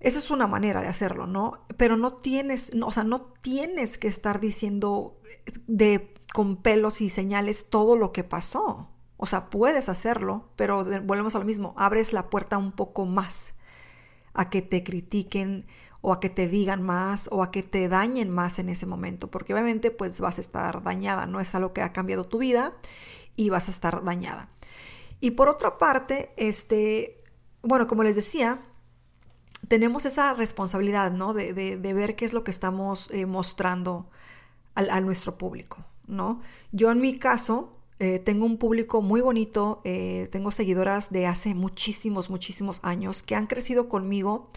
Esa 0.00 0.18
es 0.18 0.30
una 0.30 0.46
manera 0.46 0.80
de 0.82 0.88
hacerlo, 0.88 1.26
¿no? 1.26 1.64
Pero 1.76 1.96
no 1.96 2.14
tienes, 2.14 2.72
o 2.82 2.90
sea, 2.90 3.04
no 3.04 3.20
tienes 3.42 3.98
que 3.98 4.08
estar 4.08 4.40
diciendo 4.40 5.20
de 5.66 6.14
con 6.32 6.56
pelos 6.56 7.00
y 7.00 7.10
señales 7.10 7.66
todo 7.68 7.96
lo 7.96 8.10
que 8.10 8.24
pasó. 8.24 8.88
O 9.18 9.26
sea, 9.26 9.50
puedes 9.50 9.88
hacerlo, 9.88 10.48
pero 10.56 10.84
volvemos 11.04 11.34
a 11.34 11.38
lo 11.38 11.44
mismo, 11.44 11.74
abres 11.76 12.12
la 12.12 12.30
puerta 12.30 12.56
un 12.56 12.72
poco 12.72 13.04
más 13.04 13.52
a 14.40 14.48
que 14.48 14.62
te 14.62 14.82
critiquen 14.82 15.66
o 16.00 16.14
a 16.14 16.20
que 16.20 16.30
te 16.30 16.48
digan 16.48 16.82
más 16.82 17.28
o 17.30 17.42
a 17.42 17.50
que 17.50 17.62
te 17.62 17.90
dañen 17.90 18.30
más 18.30 18.58
en 18.58 18.70
ese 18.70 18.86
momento, 18.86 19.30
porque 19.30 19.52
obviamente 19.52 19.90
pues 19.90 20.18
vas 20.18 20.38
a 20.38 20.40
estar 20.40 20.82
dañada, 20.82 21.26
no 21.26 21.40
es 21.40 21.54
algo 21.54 21.74
que 21.74 21.82
ha 21.82 21.92
cambiado 21.92 22.24
tu 22.24 22.38
vida 22.38 22.72
y 23.36 23.50
vas 23.50 23.68
a 23.68 23.70
estar 23.70 24.02
dañada. 24.02 24.48
Y 25.20 25.32
por 25.32 25.50
otra 25.50 25.76
parte, 25.76 26.32
este, 26.38 27.22
bueno, 27.62 27.86
como 27.86 28.02
les 28.02 28.16
decía, 28.16 28.62
tenemos 29.68 30.06
esa 30.06 30.32
responsabilidad, 30.32 31.12
¿no? 31.12 31.34
De, 31.34 31.52
ver 31.76 32.16
qué 32.16 32.24
es 32.24 32.32
lo 32.32 32.42
que 32.44 32.50
estamos 32.50 33.10
eh, 33.10 33.26
mostrando 33.26 34.08
a, 34.74 35.02
nuestro 35.02 35.36
público, 35.36 35.84
¿no? 36.06 36.40
Yo 36.72 36.90
en 36.90 37.02
mi 37.02 37.18
caso 37.18 37.76
eh, 38.02 38.18
tengo 38.18 38.46
un 38.46 38.56
público 38.56 39.02
muy 39.02 39.20
bonito, 39.20 39.82
eh, 39.84 40.26
tengo 40.32 40.52
seguidoras 40.52 41.10
de 41.10 41.26
hace 41.26 41.54
muchísimos, 41.54 42.30
muchísimos 42.30 42.80
años 42.82 43.22
que 43.22 43.34
han 43.34 43.46
crecido 43.46 43.90
conmigo 43.90 44.48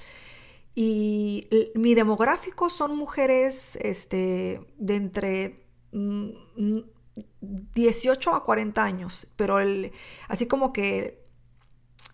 y 0.75 1.49
mi 1.75 1.93
demográfico 1.93 2.69
son 2.69 2.95
mujeres 2.95 3.77
este, 3.81 4.61
de 4.77 4.95
entre 4.95 5.67
18 5.91 8.31
mm, 8.31 8.33
mm, 8.33 8.37
a 8.37 8.43
40 8.43 8.81
años, 8.81 9.27
pero 9.35 9.59
el, 9.59 9.91
así 10.29 10.47
como 10.47 10.71
que 10.71 11.27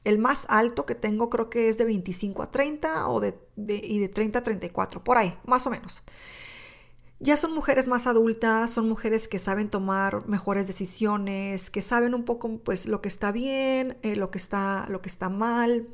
el 0.04 0.18
más 0.18 0.48
alto 0.50 0.88
que 0.88 0.96
tengo 0.96 1.30
creo 1.30 1.52
que 1.52 1.70
es 1.70 1.78
de 1.78 1.86
25 1.86 2.42
a 2.42 2.50
30 2.50 3.08
o 3.08 3.20
de, 3.20 3.38
y 3.56 4.00
de 4.00 4.10
30 4.10 4.40
a 4.40 4.42
34, 4.42 5.04
por 5.04 5.20
ahí, 5.20 5.38
más 5.46 5.68
o 5.68 5.70
menos. 5.70 6.02
Ya 7.20 7.36
son 7.38 7.54
mujeres 7.54 7.88
más 7.88 8.08
adultas, 8.08 8.72
son 8.72 8.88
mujeres 8.88 9.28
que 9.28 9.40
saben 9.40 9.70
tomar 9.70 10.26
mejores 10.28 10.68
decisiones, 10.68 11.70
que 11.70 11.82
saben 11.82 12.14
un 12.16 12.24
poco 12.24 12.60
pues 12.60 12.86
lo 12.88 13.02
que 13.02 13.10
está 13.10 13.32
bien, 13.32 13.98
eh, 14.04 14.16
lo, 14.16 14.32
que 14.32 14.38
está, 14.38 14.88
lo 14.90 15.02
que 15.02 15.10
está 15.10 15.30
mal, 15.30 15.90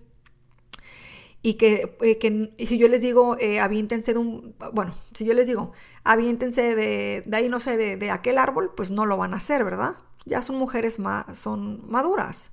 y 1.46 1.56
que, 1.56 1.96
eh, 2.02 2.66
si 2.66 2.80
yo 2.80 2.88
les 2.88 3.02
digo, 3.02 3.38
eh, 3.40 3.60
aviéntense 3.60 4.14
de 4.14 4.20
un, 4.20 4.56
bueno, 4.74 4.96
si 5.14 5.26
yo 5.26 5.36
les 5.36 5.46
digo, 5.46 5.74
aviéntense 6.04 6.76
de, 6.76 7.22
de 7.24 7.38
ahí, 7.38 7.50
no 7.50 7.60
sé, 7.60 7.78
de, 7.78 7.98
de, 7.98 8.10
aquel 8.10 8.40
árbol, 8.40 8.74
pues 8.76 8.90
no 8.90 9.06
lo 9.06 9.16
van 9.18 9.36
a 9.36 9.38
hacer, 9.38 9.64
¿verdad? 9.64 9.98
Ya 10.26 10.42
son 10.42 10.56
mujeres 10.56 10.98
más, 10.98 11.38
son 11.38 11.88
maduras. 11.88 12.50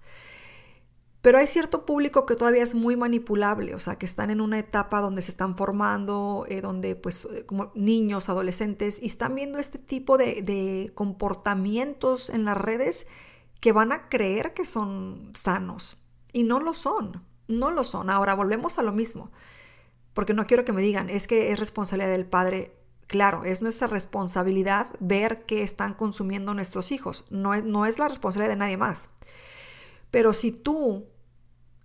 Pero 1.22 1.38
hay 1.38 1.46
cierto 1.46 1.86
público 1.86 2.26
que 2.26 2.34
todavía 2.34 2.64
es 2.64 2.74
muy 2.74 2.96
manipulable, 2.96 3.76
o 3.76 3.78
sea, 3.78 3.96
que 3.96 4.06
están 4.06 4.30
en 4.30 4.40
una 4.40 4.58
etapa 4.58 5.00
donde 5.00 5.22
se 5.22 5.30
están 5.30 5.56
formando, 5.56 6.44
eh, 6.48 6.60
donde 6.60 6.96
pues 6.96 7.28
como 7.46 7.70
niños, 7.76 8.28
adolescentes, 8.28 9.00
y 9.00 9.06
están 9.06 9.36
viendo 9.36 9.60
este 9.60 9.78
tipo 9.78 10.18
de, 10.18 10.42
de 10.42 10.90
comportamientos 10.94 12.28
en 12.28 12.44
las 12.44 12.58
redes 12.58 13.06
que 13.60 13.70
van 13.70 13.92
a 13.92 14.08
creer 14.08 14.52
que 14.52 14.64
son 14.64 15.30
sanos 15.34 15.96
y 16.32 16.42
no 16.42 16.58
lo 16.58 16.74
son. 16.74 17.22
No 17.46 17.70
lo 17.70 17.84
son. 17.84 18.10
Ahora 18.10 18.34
volvemos 18.34 18.78
a 18.78 18.82
lo 18.82 18.92
mismo, 18.92 19.30
porque 20.14 20.34
no 20.34 20.46
quiero 20.46 20.64
que 20.64 20.72
me 20.72 20.82
digan, 20.82 21.08
es 21.08 21.28
que 21.28 21.52
es 21.52 21.60
responsabilidad 21.60 22.10
del 22.10 22.26
padre. 22.26 22.74
Claro, 23.06 23.44
es 23.44 23.62
nuestra 23.62 23.86
responsabilidad 23.86 24.88
ver 24.98 25.44
qué 25.46 25.62
están 25.62 25.94
consumiendo 25.94 26.54
nuestros 26.54 26.90
hijos. 26.90 27.26
No 27.30 27.54
es, 27.54 27.62
no 27.62 27.86
es 27.86 28.00
la 28.00 28.08
responsabilidad 28.08 28.54
de 28.54 28.58
nadie 28.58 28.76
más. 28.76 29.10
Pero 30.10 30.32
si 30.32 30.50
tú 30.50 31.06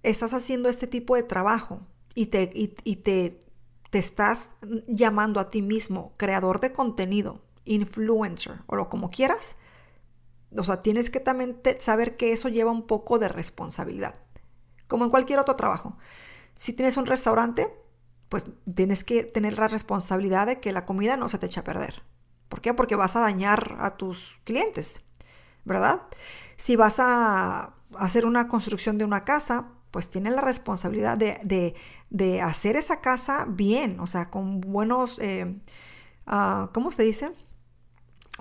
estás 0.03 0.33
haciendo 0.33 0.69
este 0.69 0.87
tipo 0.87 1.15
de 1.15 1.23
trabajo 1.23 1.81
y 2.13 2.27
te, 2.27 2.49
y, 2.53 2.95
te, 2.97 3.43
te 3.89 3.99
estás 3.99 4.49
llamando 4.87 5.39
a 5.39 5.49
ti 5.49 5.61
mismo 5.61 6.13
creador 6.17 6.59
de 6.59 6.71
contenido, 6.71 7.41
influencer 7.65 8.61
o 8.67 8.75
lo 8.75 8.89
como 8.89 9.09
quieras, 9.09 9.55
o 10.55 10.63
sea, 10.63 10.81
tienes 10.81 11.09
que 11.09 11.19
también 11.19 11.61
saber 11.79 12.15
que 12.15 12.31
eso 12.31 12.47
lleva 12.49 12.71
un 12.71 12.87
poco 12.87 13.19
de 13.19 13.27
responsabilidad 13.27 14.15
como 14.87 15.05
en 15.05 15.11
cualquier 15.11 15.39
otro 15.39 15.55
trabajo. 15.55 15.97
Si 16.55 16.73
tienes 16.73 16.97
un 16.97 17.05
restaurante, 17.05 17.73
pues 18.29 18.45
tienes 18.73 19.03
que 19.03 19.23
tener 19.23 19.57
la 19.57 19.67
responsabilidad 19.67 20.47
de 20.47 20.59
que 20.59 20.71
la 20.71 20.85
comida 20.85 21.17
no 21.17 21.29
se 21.29 21.37
te 21.37 21.45
eche 21.45 21.59
a 21.59 21.63
perder. 21.63 22.03
¿Por 22.49 22.61
qué? 22.61 22.73
Porque 22.73 22.95
vas 22.95 23.15
a 23.15 23.21
dañar 23.21 23.77
a 23.79 23.97
tus 23.97 24.39
clientes, 24.43 25.01
¿verdad? 25.65 26.01
Si 26.55 26.75
vas 26.75 26.99
a 26.99 27.73
hacer 27.97 28.25
una 28.25 28.47
construcción 28.47 28.97
de 28.97 29.05
una 29.05 29.23
casa, 29.23 29.69
pues 29.97 30.09
tienes 30.09 30.35
la 30.35 30.41
responsabilidad 30.41 31.17
de, 31.17 32.39
hacer 32.43 32.75
esa 32.75 33.01
casa 33.01 33.47
bien, 33.49 33.99
o 33.99 34.05
sea, 34.05 34.29
con 34.29 34.61
buenos, 34.61 35.17
eh, 35.17 35.55
ah, 36.27 36.69
¿cómo 36.71 36.91
se 36.91 37.01
dice? 37.01 37.31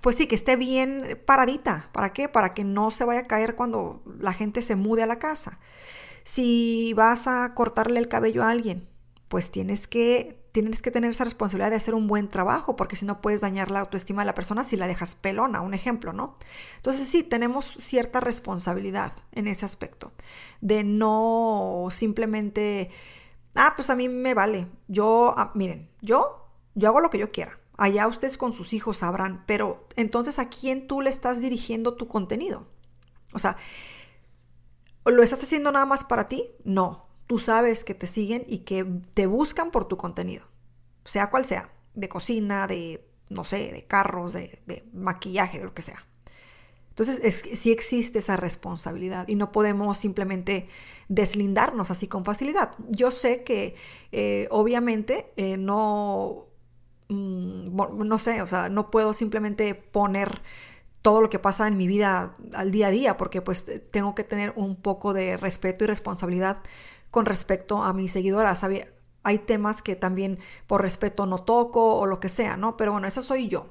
Pues 0.02 0.16
sí, 0.16 0.26
que 0.26 0.34
esté 0.34 0.56
bien 0.56 1.18
paradita. 1.24 1.88
¿Para 1.92 2.12
qué? 2.12 2.28
Para 2.28 2.52
que 2.52 2.62
no 2.62 2.90
se 2.90 3.06
vaya 3.06 3.20
a 3.20 3.26
caer 3.26 3.56
cuando 3.56 4.02
la 4.20 4.34
gente 4.34 4.60
se 4.60 4.76
mude 4.76 5.02
a 5.02 5.06
la 5.06 5.18
casa. 5.18 5.58
Si 6.24 6.92
vas 6.92 7.26
a 7.26 7.54
cortarle 7.54 8.00
el 8.00 8.08
cabello 8.08 8.42
a 8.42 8.50
alguien, 8.50 8.86
pues 9.28 9.50
tienes 9.50 9.88
que, 9.88 10.38
tienes 10.62 10.80
que 10.80 10.90
tener 10.90 11.10
esa 11.10 11.24
responsabilidad 11.24 11.68
de 11.68 11.76
hacer 11.76 11.94
un 11.94 12.06
buen 12.06 12.28
trabajo, 12.28 12.76
porque 12.76 12.96
si 12.96 13.04
no 13.04 13.20
puedes 13.20 13.42
dañar 13.42 13.70
la 13.70 13.80
autoestima 13.80 14.22
de 14.22 14.26
la 14.26 14.34
persona 14.34 14.64
si 14.64 14.78
la 14.78 14.86
dejas 14.86 15.14
pelona, 15.14 15.60
un 15.60 15.74
ejemplo, 15.74 16.14
¿no? 16.14 16.34
Entonces 16.76 17.06
sí, 17.08 17.22
tenemos 17.22 17.66
cierta 17.78 18.20
responsabilidad 18.20 19.12
en 19.32 19.48
ese 19.48 19.66
aspecto, 19.66 20.12
de 20.62 20.82
no 20.82 21.88
simplemente, 21.90 22.88
ah, 23.54 23.74
pues 23.76 23.90
a 23.90 23.96
mí 23.96 24.08
me 24.08 24.32
vale, 24.32 24.66
yo, 24.88 25.34
ah, 25.36 25.52
miren, 25.54 25.90
yo, 26.00 26.48
yo 26.74 26.88
hago 26.88 27.00
lo 27.00 27.10
que 27.10 27.18
yo 27.18 27.30
quiera. 27.30 27.58
Allá 27.76 28.08
ustedes 28.08 28.38
con 28.38 28.54
sus 28.54 28.72
hijos 28.72 28.96
sabrán, 28.96 29.44
pero 29.46 29.86
entonces 29.96 30.38
a 30.38 30.48
quién 30.48 30.86
tú 30.86 31.02
le 31.02 31.10
estás 31.10 31.38
dirigiendo 31.38 31.96
tu 31.96 32.08
contenido. 32.08 32.66
O 33.34 33.38
sea, 33.38 33.58
¿Lo 35.04 35.22
estás 35.22 35.42
haciendo 35.42 35.70
nada 35.70 35.86
más 35.86 36.02
para 36.02 36.26
ti? 36.26 36.50
No. 36.64 37.05
Tú 37.26 37.38
sabes 37.38 37.84
que 37.84 37.94
te 37.94 38.06
siguen 38.06 38.44
y 38.46 38.58
que 38.58 38.84
te 39.14 39.26
buscan 39.26 39.70
por 39.70 39.86
tu 39.86 39.96
contenido, 39.96 40.44
sea 41.04 41.30
cual 41.30 41.44
sea, 41.44 41.70
de 41.94 42.08
cocina, 42.08 42.66
de, 42.66 43.04
no 43.28 43.44
sé, 43.44 43.72
de 43.72 43.84
carros, 43.84 44.32
de, 44.32 44.84
maquillaje, 44.92 45.58
de 45.58 45.64
lo 45.64 45.74
que 45.74 45.82
sea. 45.82 46.06
Entonces, 46.90 47.20
es, 47.22 47.58
sí 47.58 47.72
existe 47.72 48.20
esa 48.20 48.36
responsabilidad 48.36 49.28
y 49.28 49.34
no 49.34 49.52
podemos 49.52 49.98
simplemente 49.98 50.68
deslindarnos 51.08 51.90
así 51.90 52.06
con 52.06 52.24
facilidad. 52.24 52.72
Yo 52.88 53.10
sé 53.10 53.42
que 53.42 53.74
eh, 54.12 54.48
obviamente 54.50 55.32
eh, 55.36 55.58
no, 55.58 56.46
mm, 57.08 57.76
no 58.06 58.18
sé, 58.18 58.40
o 58.40 58.46
sea, 58.46 58.70
no 58.70 58.90
puedo 58.90 59.12
simplemente 59.12 59.74
poner 59.74 60.40
todo 61.06 61.20
lo 61.20 61.30
que 61.30 61.38
pasa 61.38 61.68
en 61.68 61.76
mi 61.76 61.86
vida 61.86 62.36
al 62.52 62.72
día 62.72 62.88
a 62.88 62.90
día, 62.90 63.16
porque 63.16 63.40
pues 63.40 63.64
tengo 63.92 64.16
que 64.16 64.24
tener 64.24 64.52
un 64.56 64.74
poco 64.74 65.12
de 65.12 65.36
respeto 65.36 65.84
y 65.84 65.86
responsabilidad 65.86 66.58
con 67.10 67.26
respecto 67.26 67.82
a 67.82 67.92
mis 67.92 68.12
seguidoras. 68.12 68.64
Hay 69.22 69.38
temas 69.40 69.82
que 69.82 69.96
también 69.96 70.38
por 70.66 70.82
respeto 70.82 71.26
no 71.26 71.42
toco 71.42 71.96
o 71.96 72.06
lo 72.06 72.20
que 72.20 72.28
sea, 72.28 72.56
¿no? 72.56 72.76
Pero 72.76 72.92
bueno, 72.92 73.06
esa 73.06 73.22
soy 73.22 73.48
yo. 73.48 73.70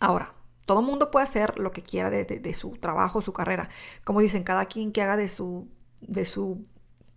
Ahora, 0.00 0.34
todo 0.66 0.82
mundo 0.82 1.10
puede 1.10 1.24
hacer 1.24 1.58
lo 1.58 1.72
que 1.72 1.82
quiera 1.82 2.10
de, 2.10 2.54
su 2.54 2.70
trabajo, 2.72 3.20
su 3.20 3.32
carrera. 3.32 3.68
Como 4.04 4.20
dicen, 4.20 4.44
cada 4.44 4.66
quien 4.66 4.92
que 4.92 5.02
haga 5.02 5.16
de 5.16 5.28
su, 5.28 5.68
de 6.00 6.24
su 6.24 6.64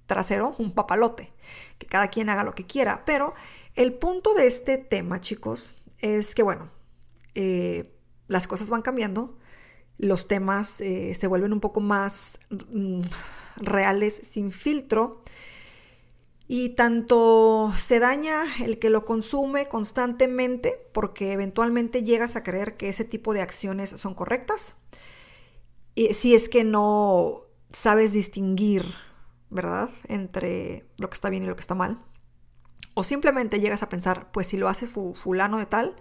trasero 0.07 0.55
un 0.57 0.71
papalote, 0.71 1.33
que 1.77 1.87
cada 1.87 2.09
quien 2.09 2.29
haga 2.29 2.43
lo 2.43 2.55
que 2.55 2.65
quiera. 2.65 3.03
Pero 3.05 3.33
el 3.75 3.93
punto 3.93 4.33
de 4.33 4.47
este 4.47 4.77
tema, 4.77 5.21
chicos, 5.21 5.75
es 5.99 6.35
que, 6.35 6.43
bueno, 6.43 6.69
eh, 7.35 7.95
las 8.27 8.47
cosas 8.47 8.69
van 8.69 8.81
cambiando, 8.81 9.37
los 9.97 10.27
temas 10.27 10.81
eh, 10.81 11.15
se 11.15 11.27
vuelven 11.27 11.53
un 11.53 11.59
poco 11.59 11.79
más 11.79 12.39
mm, 12.49 13.01
reales 13.57 14.15
sin 14.15 14.51
filtro 14.51 15.23
y 16.47 16.69
tanto 16.69 17.73
se 17.77 17.99
daña 17.99 18.43
el 18.63 18.77
que 18.77 18.89
lo 18.89 19.03
consume 19.05 19.67
constantemente 19.67 20.89
porque 20.93 21.31
eventualmente 21.31 22.03
llegas 22.03 22.35
a 22.35 22.43
creer 22.43 22.77
que 22.77 22.89
ese 22.89 23.03
tipo 23.03 23.33
de 23.33 23.41
acciones 23.41 23.89
son 23.89 24.13
correctas, 24.13 24.75
y 25.95 26.13
si 26.13 26.35
es 26.35 26.49
que 26.49 26.63
no 26.63 27.43
sabes 27.71 28.11
distinguir, 28.11 28.85
¿verdad?, 29.49 29.89
entre 30.07 30.85
lo 30.97 31.09
que 31.09 31.15
está 31.15 31.29
bien 31.29 31.43
y 31.43 31.47
lo 31.47 31.55
que 31.55 31.61
está 31.61 31.73
mal. 31.73 32.03
O 32.93 33.03
simplemente 33.03 33.59
llegas 33.59 33.81
a 33.81 33.89
pensar, 33.89 34.31
pues 34.31 34.47
si 34.47 34.57
lo 34.57 34.67
hace 34.67 34.87
fulano 34.87 35.57
de 35.57 35.65
tal, 35.65 35.95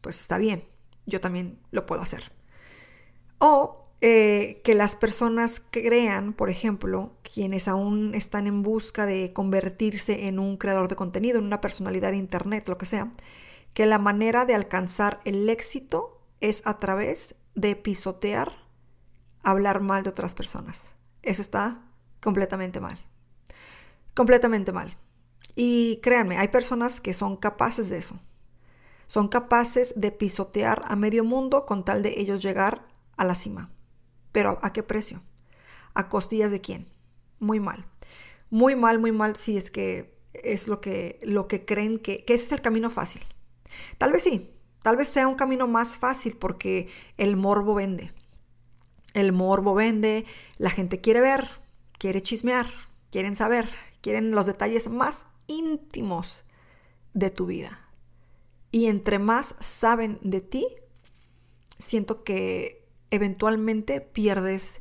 pues 0.00 0.20
está 0.20 0.38
bien, 0.38 0.64
yo 1.06 1.20
también 1.20 1.60
lo 1.70 1.86
puedo 1.86 2.02
hacer. 2.02 2.32
O 3.38 3.87
eh, 4.00 4.60
que 4.62 4.74
las 4.74 4.94
personas 4.94 5.60
crean, 5.70 6.32
por 6.32 6.50
ejemplo, 6.50 7.16
quienes 7.22 7.66
aún 7.66 8.14
están 8.14 8.46
en 8.46 8.62
busca 8.62 9.06
de 9.06 9.32
convertirse 9.32 10.28
en 10.28 10.38
un 10.38 10.56
creador 10.56 10.86
de 10.86 10.94
contenido, 10.94 11.38
en 11.38 11.46
una 11.46 11.60
personalidad 11.60 12.12
de 12.12 12.18
Internet, 12.18 12.68
lo 12.68 12.78
que 12.78 12.86
sea, 12.86 13.10
que 13.74 13.86
la 13.86 13.98
manera 13.98 14.44
de 14.44 14.54
alcanzar 14.54 15.20
el 15.24 15.48
éxito 15.48 16.20
es 16.40 16.62
a 16.64 16.78
través 16.78 17.34
de 17.56 17.74
pisotear, 17.74 18.52
hablar 19.42 19.80
mal 19.80 20.04
de 20.04 20.10
otras 20.10 20.34
personas. 20.34 20.92
Eso 21.22 21.42
está 21.42 21.82
completamente 22.20 22.80
mal. 22.80 22.98
Completamente 24.14 24.72
mal. 24.72 24.96
Y 25.56 25.98
créanme, 26.02 26.38
hay 26.38 26.48
personas 26.48 27.00
que 27.00 27.14
son 27.14 27.36
capaces 27.36 27.88
de 27.88 27.98
eso. 27.98 28.20
Son 29.08 29.26
capaces 29.26 29.92
de 29.96 30.12
pisotear 30.12 30.84
a 30.86 30.94
medio 30.94 31.24
mundo 31.24 31.66
con 31.66 31.84
tal 31.84 32.02
de 32.02 32.20
ellos 32.20 32.42
llegar 32.42 32.86
a 33.16 33.24
la 33.24 33.34
cima. 33.34 33.70
Pero 34.32 34.58
¿a 34.62 34.72
qué 34.72 34.82
precio? 34.82 35.22
¿A 35.94 36.08
costillas 36.08 36.50
de 36.50 36.60
quién? 36.60 36.88
Muy 37.38 37.60
mal. 37.60 37.86
Muy 38.50 38.76
mal, 38.76 38.98
muy 38.98 39.12
mal 39.12 39.36
si 39.36 39.56
es 39.56 39.70
que 39.70 40.16
es 40.32 40.68
lo 40.68 40.80
que, 40.80 41.18
lo 41.22 41.48
que 41.48 41.64
creen 41.64 41.98
que, 41.98 42.24
que 42.24 42.34
es 42.34 42.50
el 42.52 42.60
camino 42.60 42.90
fácil. 42.90 43.22
Tal 43.98 44.12
vez 44.12 44.22
sí, 44.22 44.50
tal 44.82 44.96
vez 44.96 45.08
sea 45.08 45.28
un 45.28 45.34
camino 45.34 45.66
más 45.66 45.98
fácil 45.98 46.36
porque 46.36 46.88
el 47.16 47.36
morbo 47.36 47.74
vende. 47.74 48.12
El 49.14 49.32
morbo 49.32 49.74
vende, 49.74 50.24
la 50.58 50.70
gente 50.70 51.00
quiere 51.00 51.20
ver, 51.20 51.48
quiere 51.98 52.22
chismear, 52.22 52.70
quieren 53.10 53.34
saber, 53.34 53.68
quieren 54.00 54.30
los 54.30 54.46
detalles 54.46 54.88
más 54.88 55.26
íntimos 55.46 56.44
de 57.14 57.30
tu 57.30 57.46
vida. 57.46 57.88
Y 58.70 58.86
entre 58.86 59.18
más 59.18 59.54
saben 59.60 60.18
de 60.22 60.40
ti, 60.40 60.66
siento 61.78 62.22
que 62.22 62.77
eventualmente 63.10 64.00
pierdes 64.00 64.80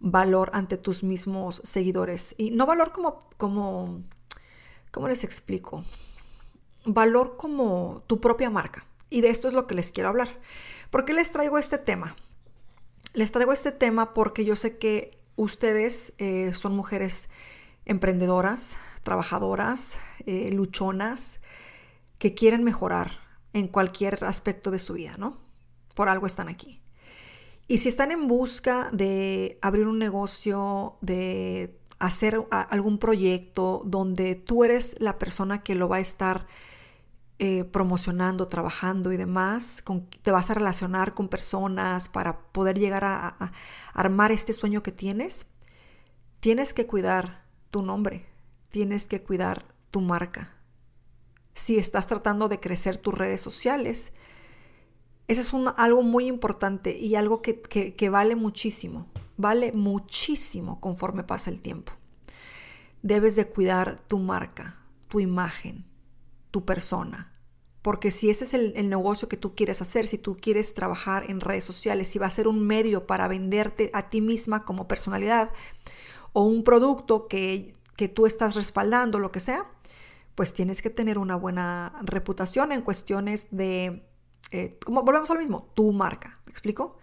valor 0.00 0.50
ante 0.52 0.76
tus 0.76 1.02
mismos 1.02 1.60
seguidores. 1.64 2.34
Y 2.38 2.50
no 2.50 2.66
valor 2.66 2.92
como, 2.92 3.28
como, 3.36 4.00
¿cómo 4.90 5.08
les 5.08 5.24
explico? 5.24 5.84
Valor 6.84 7.36
como 7.36 8.02
tu 8.06 8.20
propia 8.20 8.50
marca. 8.50 8.86
Y 9.10 9.20
de 9.20 9.30
esto 9.30 9.48
es 9.48 9.54
lo 9.54 9.66
que 9.66 9.74
les 9.74 9.92
quiero 9.92 10.08
hablar. 10.10 10.28
¿Por 10.90 11.04
qué 11.04 11.12
les 11.12 11.30
traigo 11.32 11.58
este 11.58 11.78
tema? 11.78 12.16
Les 13.14 13.32
traigo 13.32 13.52
este 13.52 13.72
tema 13.72 14.14
porque 14.14 14.44
yo 14.44 14.54
sé 14.54 14.78
que 14.78 15.18
ustedes 15.36 16.12
eh, 16.18 16.52
son 16.52 16.74
mujeres 16.76 17.28
emprendedoras, 17.84 18.76
trabajadoras, 19.02 19.98
eh, 20.26 20.50
luchonas, 20.52 21.40
que 22.18 22.34
quieren 22.34 22.64
mejorar 22.64 23.20
en 23.52 23.68
cualquier 23.68 24.24
aspecto 24.24 24.70
de 24.70 24.78
su 24.78 24.94
vida, 24.94 25.16
¿no? 25.16 25.38
Por 25.94 26.08
algo 26.08 26.26
están 26.26 26.48
aquí. 26.48 26.82
Y 27.68 27.78
si 27.78 27.90
están 27.90 28.10
en 28.12 28.26
busca 28.26 28.88
de 28.92 29.58
abrir 29.60 29.86
un 29.86 29.98
negocio, 29.98 30.96
de 31.02 31.78
hacer 31.98 32.46
algún 32.50 32.98
proyecto 32.98 33.82
donde 33.84 34.36
tú 34.36 34.64
eres 34.64 34.96
la 34.98 35.18
persona 35.18 35.62
que 35.62 35.74
lo 35.74 35.86
va 35.86 35.96
a 35.96 36.00
estar 36.00 36.46
eh, 37.38 37.64
promocionando, 37.64 38.48
trabajando 38.48 39.12
y 39.12 39.18
demás, 39.18 39.84
te 40.22 40.30
vas 40.30 40.48
a 40.48 40.54
relacionar 40.54 41.12
con 41.12 41.28
personas 41.28 42.08
para 42.08 42.38
poder 42.38 42.78
llegar 42.78 43.04
a 43.04 43.52
armar 43.92 44.32
este 44.32 44.54
sueño 44.54 44.82
que 44.82 44.92
tienes, 44.92 45.46
tienes 46.40 46.72
que 46.72 46.86
cuidar 46.86 47.44
tu 47.70 47.82
nombre, 47.82 48.24
tienes 48.70 49.06
que 49.06 49.22
cuidar 49.22 49.66
tu 49.90 50.00
marca. 50.00 50.54
Si 51.52 51.76
estás 51.76 52.06
tratando 52.06 52.48
de 52.48 52.60
crecer 52.60 52.96
tus 52.96 53.12
redes 53.12 53.40
sociales, 53.40 54.12
eso 55.28 55.40
es 55.40 55.52
algo 55.76 56.02
muy 56.02 56.26
importante 56.26 56.96
y 56.98 57.14
algo 57.14 57.42
que, 57.42 58.08
vale 58.10 58.34
muchísimo, 58.34 59.06
vale 59.36 59.72
muchísimo 59.72 60.80
conforme 60.80 61.22
pasa 61.22 61.50
el 61.50 61.62
tiempo. 61.62 61.92
Debes 63.02 63.36
de 63.36 63.46
cuidar 63.46 64.02
tu 64.08 64.18
marca, 64.18 64.80
tu 65.08 65.20
imagen, 65.20 65.84
tu 66.50 66.64
persona. 66.64 67.32
Porque 67.82 68.10
si 68.10 68.28
ese 68.28 68.44
es 68.44 68.54
el, 68.54 68.72
el, 68.74 68.88
negocio 68.88 69.28
que 69.28 69.36
tú 69.36 69.54
quieres 69.54 69.80
hacer, 69.80 70.08
si 70.08 70.18
tú 70.18 70.36
quieres 70.36 70.74
trabajar 70.74 71.30
en 71.30 71.40
redes 71.40 71.64
sociales, 71.64 72.08
si 72.08 72.18
va 72.18 72.26
a 72.26 72.30
ser 72.30 72.48
un 72.48 72.66
medio 72.66 73.06
para 73.06 73.28
venderte 73.28 73.90
a 73.94 74.08
ti 74.08 74.20
misma 74.20 74.64
como 74.64 74.88
personalidad 74.88 75.52
o 76.32 76.42
un 76.42 76.64
producto 76.64 77.28
que 77.28 77.78
que 77.98 78.08
tú 78.08 78.26
estás 78.26 78.54
respaldando, 78.54 79.18
lo 79.18 79.32
que 79.32 79.40
sea, 79.40 79.66
pues 80.36 80.52
tienes 80.52 80.82
que 80.82 80.88
tener 80.88 81.18
una 81.18 81.34
buena 81.34 81.98
reputación 82.00 82.70
en 82.70 82.80
cuestiones 82.80 83.48
de, 83.50 84.07
eh, 84.50 84.78
como 84.84 85.02
volvemos 85.02 85.30
al 85.30 85.38
mismo, 85.38 85.70
tu 85.74 85.92
marca, 85.92 86.40
¿me 86.46 86.50
explico? 86.50 86.98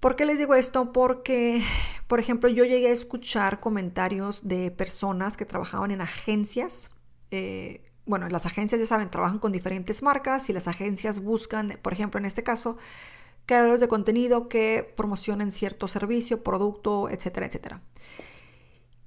¿Por 0.00 0.16
qué 0.16 0.26
les 0.26 0.38
digo 0.38 0.54
esto? 0.54 0.92
Porque, 0.92 1.62
por 2.06 2.20
ejemplo, 2.20 2.50
yo 2.50 2.64
llegué 2.64 2.88
a 2.88 2.92
escuchar 2.92 3.60
comentarios 3.60 4.46
de 4.46 4.70
personas 4.70 5.36
que 5.36 5.46
trabajaban 5.46 5.90
en 5.90 6.02
agencias. 6.02 6.90
Eh, 7.30 7.90
bueno, 8.04 8.28
las 8.28 8.44
agencias 8.44 8.80
ya 8.80 8.86
saben, 8.86 9.10
trabajan 9.10 9.38
con 9.38 9.50
diferentes 9.50 10.02
marcas 10.02 10.50
y 10.50 10.52
las 10.52 10.68
agencias 10.68 11.20
buscan, 11.20 11.78
por 11.80 11.94
ejemplo, 11.94 12.18
en 12.18 12.26
este 12.26 12.42
caso, 12.42 12.76
creadores 13.46 13.80
de 13.80 13.88
contenido 13.88 14.48
que 14.48 14.92
promocionen 14.96 15.50
cierto 15.50 15.88
servicio, 15.88 16.42
producto, 16.42 17.08
etcétera, 17.08 17.46
etcétera. 17.46 17.82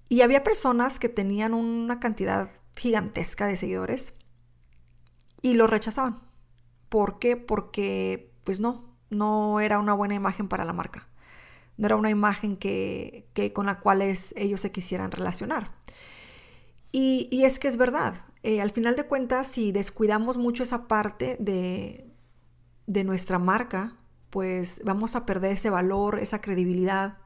Y 0.10 0.22
había 0.22 0.44
personas 0.44 1.00
que 1.00 1.10
tenían 1.10 1.54
una 1.54 2.00
cantidad 2.00 2.50
gigantesca 2.76 3.46
de 3.46 3.58
seguidores 3.58 4.14
y 5.42 5.54
lo 5.54 5.68
rechazaban. 5.68 6.27
¿Por 6.89 7.19
qué? 7.19 7.38
Porque, 7.38 8.32
pues 8.43 8.60
no, 8.60 8.86
no 9.10 9.60
era 9.60 9.80
una 9.80 9.93
buena 9.93 10.15
imagen 10.15 10.47
para 10.47 10.65
la 10.65 10.73
marca. 10.73 11.08
No 11.78 11.86
era 11.86 11.95
una 11.95 12.10
imagen 12.10 12.58
que, 12.58 13.28
con 13.54 13.67
la 13.67 13.80
cual 13.80 14.02
ellos 14.02 14.62
se 14.62 14.71
quisieran 14.71 15.12
relacionar. 15.12 15.71
Y, 16.91 17.43
es 17.43 17.60
que 17.60 17.67
es 17.67 17.78
verdad. 17.78 18.15
Eh, 18.43 18.62
al 18.62 18.71
final 18.71 18.95
de 18.95 19.06
cuentas, 19.06 19.47
si 19.47 19.71
descuidamos 19.71 20.38
mucho 20.38 20.63
esa 20.63 20.88
parte 20.88 21.38
de, 21.39 22.10
de 22.88 23.04
nuestra 23.04 23.39
marca, 23.39 23.95
pues 24.30 24.82
vamos 24.84 25.15
a 25.15 25.26
perder 25.26 25.52
ese 25.52 25.69
valor, 25.69 26.19
esa 26.19 26.41
credibilidad 26.41 27.17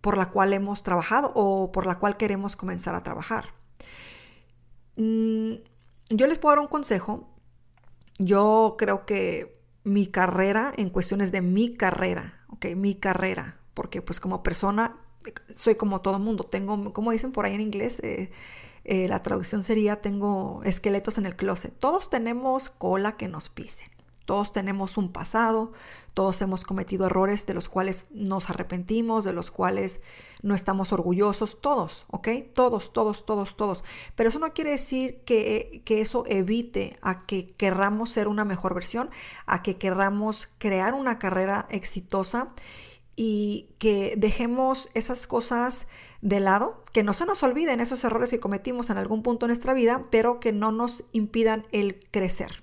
por 0.00 0.16
la 0.16 0.30
cual 0.30 0.52
hemos 0.52 0.82
trabajado 0.82 1.32
o 1.34 1.70
por 1.72 1.86
la 1.86 1.98
cual 1.98 2.16
queremos 2.16 2.56
comenzar 2.56 2.94
a 2.94 3.02
trabajar. 3.02 3.54
Mm, 4.96 5.54
yo 6.10 6.26
les 6.26 6.38
puedo 6.38 6.56
dar 6.56 6.62
un 6.62 6.68
consejo. 6.68 7.31
Yo 8.18 8.76
creo 8.78 9.06
que 9.06 9.60
mi 9.84 10.06
carrera, 10.06 10.72
en 10.76 10.90
cuestiones 10.90 11.32
de 11.32 11.42
mi 11.42 11.74
carrera, 11.74 12.44
ok, 12.48 12.66
mi 12.76 12.94
carrera, 12.94 13.58
porque 13.74 14.02
pues 14.02 14.20
como 14.20 14.42
persona 14.42 14.96
soy 15.54 15.76
como 15.76 16.00
todo 16.00 16.18
mundo, 16.18 16.44
tengo, 16.44 16.92
como 16.92 17.12
dicen 17.12 17.32
por 17.32 17.44
ahí 17.44 17.54
en 17.54 17.60
inglés, 17.60 18.00
eh, 18.00 18.30
eh, 18.84 19.06
la 19.08 19.22
traducción 19.22 19.62
sería 19.62 20.00
tengo 20.00 20.62
esqueletos 20.64 21.18
en 21.18 21.26
el 21.26 21.36
closet. 21.36 21.72
Todos 21.78 22.10
tenemos 22.10 22.70
cola 22.70 23.16
que 23.16 23.28
nos 23.28 23.48
pisen. 23.48 23.88
Todos 24.24 24.52
tenemos 24.52 24.96
un 24.96 25.12
pasado, 25.12 25.72
todos 26.14 26.42
hemos 26.42 26.64
cometido 26.64 27.06
errores 27.06 27.46
de 27.46 27.54
los 27.54 27.68
cuales 27.68 28.06
nos 28.10 28.50
arrepentimos, 28.50 29.24
de 29.24 29.32
los 29.32 29.50
cuales 29.50 30.00
no 30.42 30.54
estamos 30.54 30.92
orgullosos, 30.92 31.60
todos, 31.60 32.04
¿ok? 32.10 32.28
Todos, 32.54 32.92
todos, 32.92 33.24
todos, 33.24 33.56
todos. 33.56 33.84
Pero 34.14 34.28
eso 34.28 34.38
no 34.38 34.52
quiere 34.52 34.72
decir 34.72 35.20
que, 35.24 35.82
que 35.84 36.00
eso 36.00 36.24
evite 36.26 36.96
a 37.00 37.24
que 37.26 37.46
querramos 37.46 38.10
ser 38.10 38.28
una 38.28 38.44
mejor 38.44 38.74
versión, 38.74 39.10
a 39.46 39.62
que 39.62 39.78
querramos 39.78 40.50
crear 40.58 40.94
una 40.94 41.18
carrera 41.18 41.66
exitosa 41.70 42.52
y 43.16 43.70
que 43.78 44.14
dejemos 44.16 44.88
esas 44.94 45.26
cosas 45.26 45.86
de 46.22 46.40
lado, 46.40 46.82
que 46.92 47.02
no 47.02 47.12
se 47.12 47.26
nos 47.26 47.42
olviden 47.42 47.80
esos 47.80 48.04
errores 48.04 48.30
que 48.30 48.40
cometimos 48.40 48.90
en 48.90 48.98
algún 48.98 49.22
punto 49.22 49.46
de 49.46 49.48
nuestra 49.48 49.74
vida, 49.74 50.06
pero 50.10 50.40
que 50.40 50.52
no 50.52 50.72
nos 50.72 51.04
impidan 51.12 51.66
el 51.72 52.00
crecer. 52.10 52.61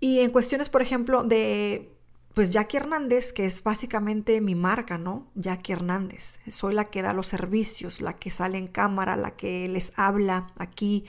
Y 0.00 0.20
en 0.20 0.30
cuestiones, 0.30 0.68
por 0.68 0.82
ejemplo, 0.82 1.24
de 1.24 1.92
pues 2.34 2.50
Jackie 2.50 2.76
Hernández, 2.76 3.32
que 3.32 3.46
es 3.46 3.64
básicamente 3.64 4.40
mi 4.40 4.54
marca, 4.54 4.96
¿no? 4.96 5.26
Jackie 5.34 5.72
Hernández. 5.72 6.38
Soy 6.46 6.72
la 6.72 6.84
que 6.84 7.02
da 7.02 7.12
los 7.12 7.26
servicios, 7.26 8.00
la 8.00 8.14
que 8.14 8.30
sale 8.30 8.58
en 8.58 8.68
cámara, 8.68 9.16
la 9.16 9.32
que 9.32 9.66
les 9.66 9.92
habla 9.96 10.46
aquí 10.56 11.04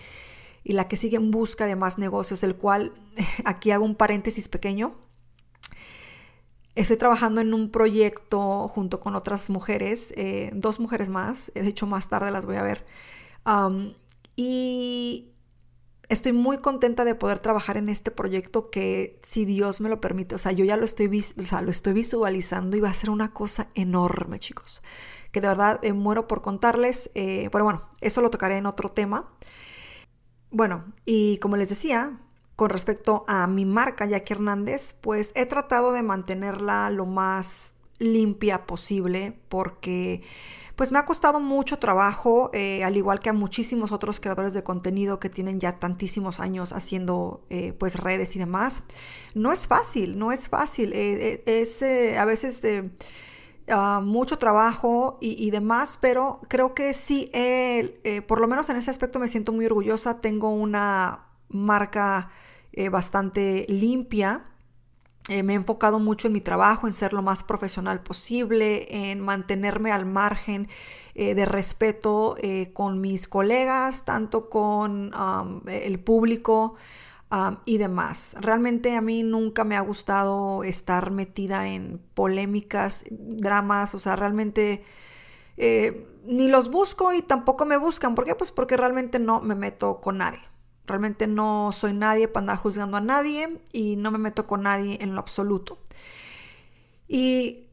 y 0.63 0.73
la 0.73 0.87
que 0.87 0.97
sigue 0.97 1.17
en 1.17 1.29
busca 1.29 1.67
de 1.67 1.75
más 1.75 1.99
negocios, 1.99 2.43
el 2.43 2.55
cual 2.55 2.93
aquí 3.45 3.69
hago 3.69 3.85
un 3.85 3.93
paréntesis 3.95 4.47
pequeño. 4.47 4.95
Estoy 6.73 6.97
trabajando 6.97 7.41
en 7.41 7.53
un 7.53 7.69
proyecto 7.69 8.67
junto 8.67 8.99
con 8.99 9.15
otras 9.15 9.51
mujeres, 9.51 10.13
eh, 10.15 10.49
dos 10.55 10.79
mujeres 10.79 11.09
más, 11.09 11.51
de 11.53 11.67
hecho 11.67 11.85
más 11.85 12.09
tarde 12.09 12.31
las 12.31 12.45
voy 12.45 12.55
a 12.55 12.63
ver. 12.63 12.85
y 14.35 15.31
estoy 16.09 16.33
muy 16.33 16.57
contenta 16.57 17.05
de 17.05 17.15
poder 17.15 17.39
trabajar 17.39 17.77
en 17.77 17.87
este 17.87 18.11
proyecto 18.11 18.69
que 18.69 19.19
si 19.23 19.45
Dios 19.45 19.79
me 19.79 19.89
lo 19.89 20.01
permite, 20.01 20.35
o 20.35 20.39
sea, 20.39 20.51
yo 20.51 20.65
ya 20.65 20.75
lo 20.75 20.85
estoy, 20.85 21.07
lo 21.07 21.71
estoy 21.71 21.93
visualizando 21.93 22.75
y 22.75 22.81
va 22.81 22.89
a 22.89 22.93
ser 22.93 23.11
una 23.11 23.31
cosa 23.31 23.69
enorme, 23.75 24.39
chicos, 24.39 24.81
que 25.31 25.39
de 25.39 25.47
verdad 25.47 25.79
eh, 25.83 25.93
muero 25.93 26.27
por 26.27 26.41
contarles, 26.41 27.11
eh, 27.13 27.49
pero 27.51 27.63
bueno, 27.63 27.87
eso 28.01 28.21
lo 28.21 28.31
tocaré 28.31 28.57
en 28.57 28.65
otro 28.65 28.89
tema. 28.89 29.29
Bueno, 30.49 30.91
y 31.05 31.37
como 31.37 31.57
les 31.57 31.69
decía, 31.69 32.19
con 32.55 32.71
respecto 32.71 33.23
a 33.27 33.45
mi 33.45 33.65
marca, 33.65 34.07
Jackie 34.07 34.33
Hernández, 34.33 34.95
pues 34.99 35.31
he 35.35 35.45
tratado 35.45 35.93
de 35.93 36.01
mantenerla 36.01 36.89
lo 36.89 37.05
más 37.05 37.75
limpia 37.99 38.65
posible 38.65 39.37
porque 39.49 40.23
pues 40.79 40.93
me 40.93 40.99
ha 40.99 41.03
costado 41.03 41.41
mucho 41.41 41.77
trabajo, 41.77 42.51
eh, 42.53 42.85
al 42.85 42.95
igual 42.95 43.19
que 43.19 43.27
a 43.27 43.33
muchísimos 43.33 43.91
otros 43.91 44.21
creadores 44.21 44.53
de 44.53 44.63
contenido 44.63 45.19
que 45.19 45.29
tienen 45.29 45.59
ya 45.59 45.77
tantísimos 45.77 46.39
años 46.39 46.71
haciendo 46.71 47.43
eh, 47.49 47.73
pues 47.77 47.97
redes 47.97 48.37
y 48.37 48.39
demás. 48.39 48.83
No 49.35 49.51
es 49.51 49.67
fácil, 49.67 50.17
no 50.17 50.31
es 50.31 50.47
fácil. 50.47 50.93
Eh, 50.93 51.43
es 51.45 51.83
a 52.17 52.23
veces 52.23 52.61
ah, 53.69 53.99
mucho 54.01 54.37
trabajo 54.37 55.17
y, 55.19 55.51
demás, 55.51 55.97
pero 55.99 56.39
creo 56.47 56.73
que 56.73 56.93
sí, 56.93 57.29
por 58.25 58.39
lo 58.39 58.47
menos 58.47 58.69
en 58.69 58.77
ese 58.77 58.89
aspecto 58.89 59.19
me 59.19 59.27
siento 59.27 59.51
muy 59.51 59.65
orgullosa. 59.65 60.21
Tengo 60.21 60.49
una 60.49 61.25
marca 61.49 62.29
bastante 62.89 63.65
limpia. 63.67 64.48
Eh, 65.29 65.43
me 65.43 65.53
he 65.53 65.55
enfocado 65.55 65.99
mucho 65.99 66.27
en 66.27 66.33
mi 66.33 66.41
trabajo, 66.41 66.87
en 66.87 66.93
ser 66.93 67.13
lo 67.13 67.21
más 67.21 67.43
profesional 67.43 68.01
posible, 68.01 69.11
en 69.11 69.21
mantenerme 69.21 69.91
al 69.91 70.05
margen 70.05 70.67
de 71.15 71.45
respeto 71.45 72.37
con 72.71 73.01
mis 73.01 73.27
colegas, 73.27 74.05
tanto 74.05 74.49
con 74.49 75.11
el 75.67 75.99
público 75.99 76.75
y 77.65 77.77
demás. 77.77 78.35
Realmente 78.39 78.95
a 78.95 79.01
mí 79.01 79.23
nunca 79.23 79.63
me 79.63 79.75
ha 79.75 79.81
gustado 79.81 80.63
estar 80.63 81.11
metida 81.11 81.67
en 81.67 82.01
polémicas, 82.13 83.03
dramas, 83.09 83.93
o 83.95 83.99
sea, 83.99 84.15
realmente 84.15 84.83
eh, 85.57 86.07
ni 86.25 86.47
los 86.47 86.71
busco 86.71 87.13
y 87.13 87.21
tampoco 87.21 87.65
me 87.65 87.77
buscan. 87.77 88.15
¿Por 88.15 88.25
qué? 88.25 88.33
Pues 88.35 88.51
porque 88.51 88.77
realmente 88.77 89.19
no 89.19 89.41
me 89.41 89.55
meto 89.55 90.01
con 90.01 90.17
nadie. 90.17 90.39
Realmente 90.89 91.27
no 91.27 91.71
soy 91.71 91.93
nadie 91.93 92.27
para 92.27 92.41
andar 92.41 92.57
juzgando 92.57 92.97
a 92.97 93.01
nadie 93.01 93.61
y 93.71 93.95
no 93.95 94.11
me 94.11 94.17
meto 94.17 94.47
con 94.47 94.63
nadie 94.63 94.97
en 95.01 95.13
lo 95.13 95.19
absoluto. 95.21 95.77
Y 97.07 97.69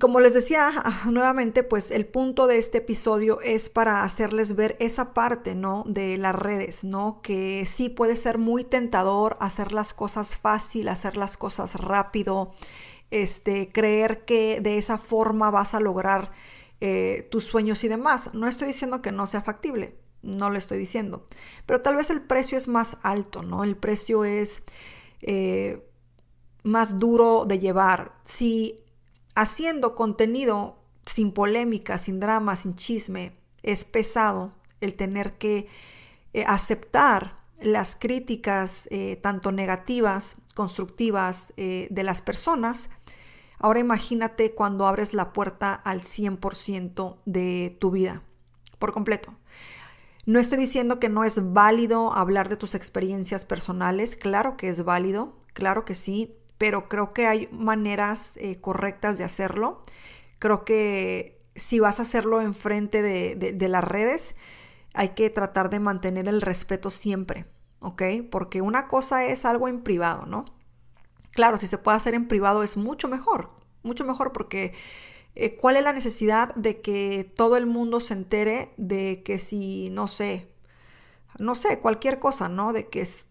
como 0.00 0.20
les 0.20 0.34
decía 0.34 0.70
ah, 0.74 1.02
nuevamente, 1.10 1.62
pues 1.62 1.90
el 1.90 2.06
punto 2.06 2.46
de 2.46 2.58
este 2.58 2.78
episodio 2.78 3.40
es 3.40 3.68
para 3.68 4.04
hacerles 4.04 4.54
ver 4.56 4.76
esa 4.80 5.12
parte, 5.12 5.54
¿no? 5.54 5.84
De 5.86 6.16
las 6.18 6.34
redes, 6.34 6.84
¿no? 6.84 7.20
Que 7.22 7.66
sí 7.66 7.88
puede 7.88 8.16
ser 8.16 8.38
muy 8.38 8.64
tentador 8.64 9.36
hacer 9.40 9.72
las 9.72 9.92
cosas 9.92 10.36
fácil, 10.36 10.88
hacer 10.88 11.16
las 11.16 11.36
cosas 11.36 11.74
rápido, 11.74 12.52
este, 13.10 13.70
creer 13.72 14.24
que 14.24 14.60
de 14.60 14.78
esa 14.78 14.96
forma 14.98 15.50
vas 15.50 15.74
a 15.74 15.80
lograr 15.80 16.32
eh, 16.80 17.28
tus 17.30 17.44
sueños 17.44 17.84
y 17.84 17.88
demás. 17.88 18.30
No 18.32 18.48
estoy 18.48 18.68
diciendo 18.68 19.02
que 19.02 19.12
no 19.12 19.26
sea 19.26 19.42
factible, 19.42 19.94
no 20.22 20.50
lo 20.50 20.58
estoy 20.58 20.78
diciendo, 20.78 21.26
pero 21.66 21.82
tal 21.82 21.96
vez 21.96 22.10
el 22.10 22.22
precio 22.22 22.56
es 22.56 22.68
más 22.68 22.96
alto, 23.02 23.42
¿no? 23.42 23.64
El 23.64 23.76
precio 23.76 24.24
es 24.24 24.62
eh, 25.20 25.84
más 26.62 26.98
duro 26.98 27.44
de 27.44 27.58
llevar. 27.58 28.14
Si 28.24 28.76
haciendo 29.34 29.94
contenido 29.94 30.78
sin 31.06 31.32
polémica, 31.32 31.98
sin 31.98 32.20
drama, 32.20 32.56
sin 32.56 32.76
chisme, 32.76 33.36
es 33.62 33.84
pesado 33.84 34.52
el 34.80 34.94
tener 34.94 35.38
que 35.38 35.68
eh, 36.32 36.44
aceptar 36.46 37.40
las 37.60 37.96
críticas 37.96 38.88
eh, 38.90 39.16
tanto 39.16 39.52
negativas, 39.52 40.36
constructivas 40.54 41.52
de 41.56 42.02
las 42.02 42.20
personas. 42.20 42.90
Ahora 43.58 43.78
imagínate 43.78 44.52
cuando 44.52 44.86
abres 44.88 45.14
la 45.14 45.32
puerta 45.32 45.72
al 45.72 46.02
100% 46.02 47.18
de 47.24 47.76
tu 47.78 47.92
vida, 47.92 48.22
por 48.80 48.92
completo. 48.92 49.36
No 50.24 50.38
estoy 50.38 50.58
diciendo 50.58 51.00
que 51.00 51.08
no 51.08 51.24
es 51.24 51.52
válido 51.52 52.12
hablar 52.12 52.48
de 52.48 52.56
tus 52.56 52.74
experiencias 52.74 53.44
personales, 53.44 54.14
claro 54.14 54.56
que 54.56 54.68
es 54.68 54.84
válido, 54.84 55.36
claro 55.52 55.84
que 55.84 55.96
sí, 55.96 56.36
pero 56.58 56.88
creo 56.88 57.12
que 57.12 57.26
hay 57.26 57.48
maneras 57.50 58.36
eh, 58.36 58.60
correctas 58.60 59.18
de 59.18 59.24
hacerlo. 59.24 59.82
Creo 60.38 60.64
que 60.64 61.42
si 61.56 61.80
vas 61.80 61.98
a 61.98 62.02
hacerlo 62.02 62.40
enfrente 62.40 63.02
de, 63.02 63.34
de, 63.34 63.68
las 63.68 63.82
redes, 63.82 64.36
hay 64.94 65.10
que 65.10 65.28
tratar 65.28 65.70
de 65.70 65.80
mantener 65.80 66.28
el 66.28 66.40
respeto 66.40 66.90
siempre, 66.90 67.46
¿ok? 67.80 68.02
Porque 68.30 68.62
una 68.62 68.86
cosa 68.86 69.24
es 69.24 69.44
algo 69.44 69.66
en 69.66 69.82
privado, 69.82 70.26
¿no? 70.26 70.44
Claro, 71.32 71.56
si 71.56 71.66
se 71.66 71.78
puede 71.78 71.96
hacer 71.96 72.14
en 72.14 72.28
privado 72.28 72.62
es 72.62 72.76
mucho 72.76 73.08
mejor, 73.08 73.50
mucho 73.82 74.04
mejor 74.04 74.32
porque 74.32 74.72
eh, 75.34 75.56
¿cuál 75.56 75.76
es 75.76 75.84
la 75.84 75.92
necesidad 75.92 76.54
de 76.54 76.80
que 76.80 77.30
todo 77.36 77.56
el 77.56 77.66
mundo 77.66 78.00
se 78.00 78.14
entere 78.14 78.72
de 78.76 79.22
que 79.24 79.38
si, 79.38 79.90
no 79.90 80.08
sé, 80.08 80.52
no 81.38 81.54
sé, 81.54 81.80
cualquier 81.80 82.18
cosa, 82.18 82.48
¿no? 82.48 82.72
De 82.72 82.88
que 82.88 83.00
es, 83.00 83.28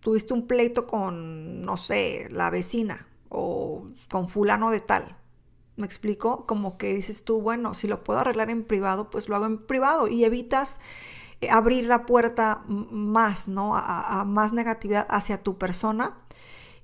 tuviste 0.00 0.32
un 0.34 0.46
pleito 0.46 0.86
con, 0.86 1.62
no 1.62 1.76
sé, 1.76 2.28
la 2.30 2.50
vecina 2.50 3.08
o 3.28 3.88
con 4.10 4.28
fulano 4.28 4.70
de 4.70 4.80
tal. 4.80 5.16
¿Me 5.76 5.86
explico? 5.86 6.46
Como 6.46 6.78
que 6.78 6.94
dices 6.94 7.24
tú, 7.24 7.40
bueno, 7.40 7.74
si 7.74 7.88
lo 7.88 8.04
puedo 8.04 8.20
arreglar 8.20 8.48
en 8.50 8.64
privado, 8.64 9.10
pues 9.10 9.28
lo 9.28 9.36
hago 9.36 9.46
en 9.46 9.58
privado 9.58 10.08
y 10.08 10.24
evitas 10.24 10.78
eh, 11.40 11.50
abrir 11.50 11.84
la 11.86 12.06
puerta 12.06 12.64
más, 12.68 13.48
¿no? 13.48 13.76
A, 13.76 14.20
a, 14.20 14.24
más 14.24 14.52
negatividad 14.52 15.06
hacia 15.10 15.42
tu 15.42 15.58
persona. 15.58 16.16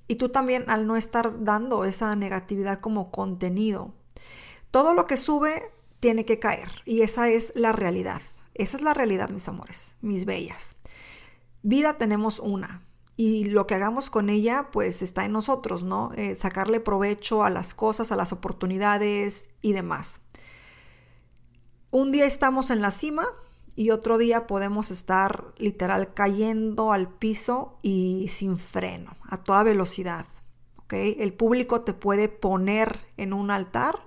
Y 0.07 0.15
tú 0.15 0.29
también 0.29 0.69
al 0.69 0.87
no 0.87 0.97
estar 0.97 1.43
dando 1.43 1.85
esa 1.85 2.15
negatividad 2.15 2.79
como 2.81 3.11
contenido. 3.11 3.93
Todo 4.71 4.93
lo 4.93 5.05
que 5.05 5.17
sube 5.17 5.71
tiene 5.99 6.25
que 6.25 6.39
caer 6.39 6.69
y 6.85 7.01
esa 7.01 7.29
es 7.29 7.51
la 7.55 7.71
realidad. 7.71 8.21
Esa 8.53 8.77
es 8.77 8.83
la 8.83 8.93
realidad, 8.93 9.29
mis 9.29 9.47
amores, 9.47 9.95
mis 10.01 10.25
bellas. 10.25 10.75
Vida 11.63 11.97
tenemos 11.97 12.39
una, 12.39 12.81
y 13.23 13.45
lo 13.45 13.67
que 13.67 13.75
hagamos 13.75 14.09
con 14.09 14.31
ella 14.31 14.69
pues 14.71 15.03
está 15.03 15.25
en 15.25 15.33
nosotros, 15.33 15.83
¿no? 15.83 16.11
Eh, 16.15 16.37
sacarle 16.39 16.79
provecho 16.79 17.43
a 17.43 17.51
las 17.51 17.75
cosas, 17.75 18.11
a 18.11 18.15
las 18.15 18.31
oportunidades 18.31 19.49
y 19.61 19.73
demás. 19.73 20.21
Un 21.91 22.11
día 22.11 22.25
estamos 22.25 22.71
en 22.71 22.81
la 22.81 22.89
cima 22.89 23.27
y 23.75 23.91
otro 23.91 24.17
día 24.17 24.47
podemos 24.47 24.89
estar 24.89 25.53
literal 25.57 26.15
cayendo 26.15 26.93
al 26.93 27.09
piso 27.09 27.77
y 27.83 28.27
sin 28.29 28.57
freno, 28.57 29.15
a 29.29 29.37
toda 29.37 29.61
velocidad. 29.61 30.25
¿ok? 30.77 30.93
El 30.93 31.33
público 31.33 31.81
te 31.81 31.93
puede 31.93 32.27
poner 32.27 33.01
en 33.17 33.33
un 33.33 33.51
altar, 33.51 34.01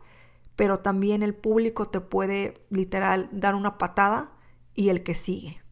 pero 0.57 0.81
también 0.81 1.23
el 1.23 1.35
público 1.35 1.89
te 1.89 2.01
puede 2.01 2.65
literal 2.71 3.29
dar 3.33 3.55
una 3.55 3.79
patada 3.79 4.33
y 4.75 4.89
el 4.89 5.03
que 5.03 5.15
sigue. 5.15 5.63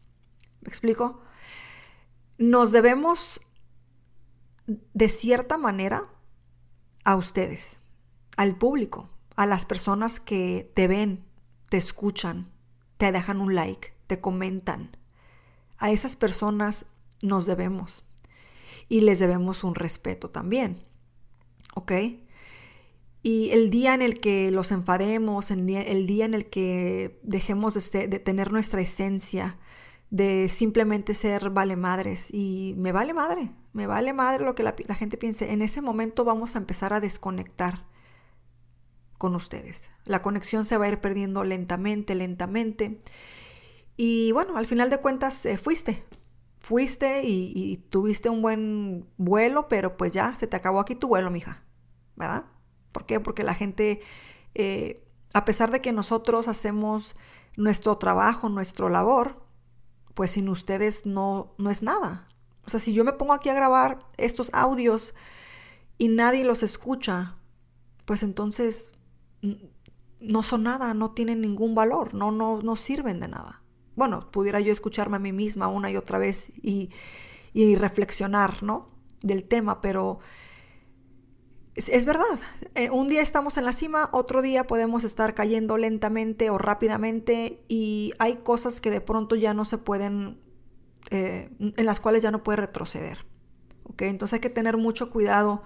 ¿Me 0.61 0.69
explico? 0.69 1.23
nos 2.37 2.71
debemos 2.71 3.41
de 4.65 5.09
cierta 5.09 5.57
manera 5.57 6.09
a 7.03 7.15
ustedes, 7.15 7.81
al 8.37 8.57
público, 8.57 9.09
a 9.35 9.45
las 9.45 9.65
personas 9.65 10.19
que 10.19 10.71
te 10.73 10.87
ven, 10.87 11.25
te 11.69 11.77
escuchan, 11.77 12.51
te 12.97 13.11
dejan 13.11 13.41
un 13.41 13.55
like, 13.55 13.93
te 14.07 14.21
comentan. 14.21 14.97
A 15.77 15.91
esas 15.91 16.15
personas 16.15 16.85
nos 17.21 17.45
debemos 17.45 18.05
y 18.89 19.01
les 19.01 19.19
debemos 19.19 19.63
un 19.63 19.75
respeto 19.75 20.29
también. 20.29 20.85
¿Ok? 21.75 21.91
Y 23.25 23.51
el 23.51 23.69
día 23.69 23.93
en 23.93 24.01
el 24.01 24.19
que 24.19 24.51
los 24.51 24.73
enfademos, 24.73 25.49
el 25.49 25.65
día, 25.65 26.25
en 26.25 26.33
el 26.33 26.49
que 26.49 27.21
dejemos 27.23 27.73
de, 27.73 28.19
tener 28.19 28.51
nuestra 28.51 28.81
esencia, 28.81 29.57
de 30.09 30.49
simplemente 30.49 31.13
ser 31.13 31.49
vale 31.49 31.77
madres 31.77 32.27
y 32.31 32.75
me 32.77 32.91
vale 32.91 33.13
madre, 33.13 33.51
me 33.71 33.87
vale 33.87 34.11
madre 34.11 34.43
lo 34.43 34.55
que 34.55 34.63
la, 34.63 34.73
gente 34.95 35.17
piense. 35.17 35.53
En 35.53 35.61
ese 35.61 35.81
momento 35.81 36.25
vamos 36.25 36.55
a 36.55 36.59
empezar 36.59 36.91
a 36.91 36.99
desconectar 36.99 37.85
con 39.17 39.35
ustedes. 39.35 39.89
La 40.03 40.21
conexión 40.21 40.65
se 40.65 40.77
va 40.77 40.85
a 40.85 40.89
ir 40.89 40.99
perdiendo 40.99 41.45
lentamente, 41.45 42.15
lentamente. 42.15 42.99
Y 43.95 44.33
bueno, 44.33 44.57
al 44.57 44.67
final 44.67 44.89
de 44.89 44.97
cuentas 44.97 45.45
eh, 45.45 45.57
fuiste, 45.57 46.03
fuiste 46.59 47.21
y, 47.23 47.77
tuviste 47.89 48.29
un 48.29 48.41
buen 48.41 49.05
vuelo, 49.15 49.69
pero 49.69 49.95
pues 49.95 50.11
ya 50.11 50.35
se 50.35 50.45
te 50.45 50.57
acabó 50.57 50.81
aquí 50.81 50.93
tu 50.93 51.07
vuelo, 51.07 51.31
mija, 51.31 51.63
¿verdad? 52.17 52.45
¿Por 52.93 53.05
qué? 53.05 53.19
Porque 53.19 53.43
la 53.43 53.53
gente, 53.53 53.99
eh, 54.55 55.03
a 55.33 55.43
pesar 55.43 55.71
de 55.71 55.81
que 55.81 55.91
nosotros 55.91 56.47
hacemos 56.47 57.17
nuestro 57.57 57.97
trabajo, 57.97 58.47
nuestro 58.47 58.87
labor, 58.87 59.43
pues 60.13 60.31
sin 60.31 60.47
ustedes 60.47 61.05
no, 61.05 61.53
no 61.57 61.69
es 61.69 61.83
nada. 61.83 62.29
O 62.65 62.69
sea, 62.69 62.79
si 62.79 62.93
yo 62.93 63.03
me 63.03 63.13
pongo 63.13 63.33
aquí 63.33 63.49
a 63.49 63.53
grabar 63.53 63.99
estos 64.17 64.49
audios 64.53 65.13
y 65.97 66.07
nadie 66.07 66.45
los 66.45 66.63
escucha, 66.63 67.35
pues 68.05 68.23
entonces 68.23 68.93
no 70.19 70.43
son 70.43 70.63
nada, 70.63 70.93
no 70.93 71.11
tienen 71.11 71.41
ningún 71.41 71.75
valor, 71.75 72.13
no, 72.13 72.31
no, 72.31 72.61
no 72.61 72.75
sirven 72.75 73.19
de 73.19 73.27
nada. 73.27 73.61
Bueno, 73.95 74.31
pudiera 74.31 74.59
yo 74.59 74.71
escucharme 74.71 75.17
a 75.17 75.19
mí 75.19 75.33
misma 75.33 75.67
una 75.67 75.91
y 75.91 75.97
otra 75.97 76.17
vez 76.17 76.51
y, 76.61 76.89
y 77.53 77.75
reflexionar, 77.75 78.63
¿no? 78.63 78.87
Del 79.21 79.43
tema, 79.43 79.81
pero 79.81 80.19
es, 81.75 82.05
verdad, 82.05 82.39
eh, 82.75 82.91
un 82.91 83.07
día 83.07 83.21
estamos 83.21 83.57
en 83.57 83.65
la 83.65 83.73
cima, 83.73 84.09
otro 84.11 84.41
día 84.43 84.67
podemos 84.67 85.03
estar 85.03 85.33
cayendo 85.33 85.77
lentamente 85.77 86.49
o 86.51 86.59
rápidamente 86.59 87.63
y 87.67 88.13
hay 88.19 88.37
cosas 88.37 88.79
que 88.79 88.91
de 88.91 89.01
pronto 89.01 89.35
ya 89.35 89.55
no 89.55 89.65
se 89.65 89.79
pueden, 89.79 90.39
eh, 91.09 91.49
en 91.59 91.85
las 91.85 91.99
cuales 91.99 92.21
ya 92.21 92.29
no 92.29 92.43
puede 92.43 92.57
retroceder. 92.57 93.25
¿ok? 93.85 94.03
Entonces 94.03 94.35
hay 94.35 94.39
que 94.39 94.51
tener 94.51 94.77
mucho 94.77 95.09
cuidado 95.09 95.63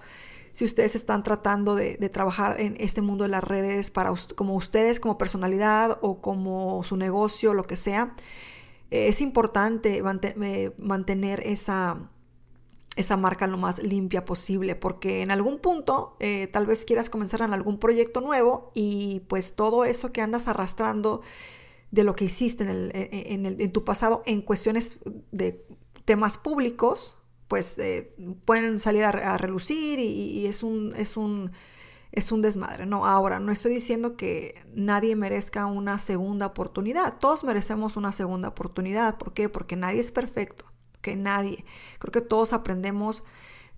si 0.54 0.64
ustedes 0.64 0.96
están 0.96 1.24
tratando 1.24 1.76
de, 1.76 1.98
trabajar 2.10 2.60
en 2.62 2.78
este 2.80 3.02
mundo 3.02 3.26
de 3.26 3.30
las 3.30 3.44
redes 3.44 3.92
para 3.92 4.14
como 4.36 4.56
ustedes 4.56 5.00
como 5.00 5.18
personalidad 5.18 6.00
o 6.02 6.22
como 6.22 6.84
su 6.84 6.96
negocio, 6.96 7.54
lo 7.54 7.68
que 7.68 7.76
sea. 7.76 8.16
es 8.90 9.22
importante 9.22 10.02
mantener 10.78 11.42
esa 11.46 12.10
esa 12.98 13.16
marca 13.16 13.48
lo 13.48 13.58
más 13.58 13.82
limpia 13.82 14.26
posible, 14.26 14.76
porque 14.76 15.22
en 15.22 15.32
algún 15.32 15.60
punto 15.60 16.18
eh, 16.20 16.48
tal 16.52 16.66
vez 16.66 16.84
quieras 16.84 17.10
comenzar 17.10 17.42
en 17.42 17.54
algún 17.54 17.78
proyecto 17.80 18.22
nuevo 18.22 18.72
y 18.74 19.22
pues 19.28 19.56
todo 19.56 19.86
eso 19.86 20.12
que 20.12 20.22
andas 20.22 20.48
arrastrando 20.48 21.22
de 21.92 22.04
lo 22.04 22.16
que 22.16 22.26
hiciste 22.26 22.64
en, 22.64 22.70
el, 22.70 22.92
e, 22.94 23.10
e, 23.12 23.34
en, 23.34 23.72
tu 23.72 23.86
pasado 23.86 24.24
en 24.26 24.42
cuestiones 24.42 24.98
de 25.32 25.64
temas 26.06 26.40
públicos, 26.40 27.18
pues 27.48 27.78
eh, 27.78 28.14
pueden 28.46 28.80
salir 28.80 29.04
a, 29.04 29.38
relucir 29.38 30.00
y, 30.00 30.48
es, 30.48 30.64
un, 30.64 30.94
es, 30.96 31.18
un, 31.18 31.52
es 32.12 32.32
un 32.32 32.42
desmadre. 32.42 32.88
No, 32.88 33.06
ahora, 33.06 33.40
no 33.40 33.52
estoy 33.52 33.74
diciendo 33.74 34.18
que 34.18 34.56
nadie 34.74 35.16
merezca 35.16 35.68
una 35.68 36.00
segunda 36.00 36.48
oportunidad. 36.48 37.20
Todos 37.20 37.44
merecemos 37.44 37.96
una 37.96 38.12
segunda 38.12 38.50
oportunidad. 38.50 39.18
¿Por 39.18 39.34
qué? 39.34 39.50
Porque 39.50 39.76
nadie 39.76 40.02
es 40.02 40.12
perfecto 40.12 40.66
nadie. 41.16 41.66
Creo 42.00 42.12
que 42.12 42.22
todos 42.22 42.54
aprendemos 42.54 43.24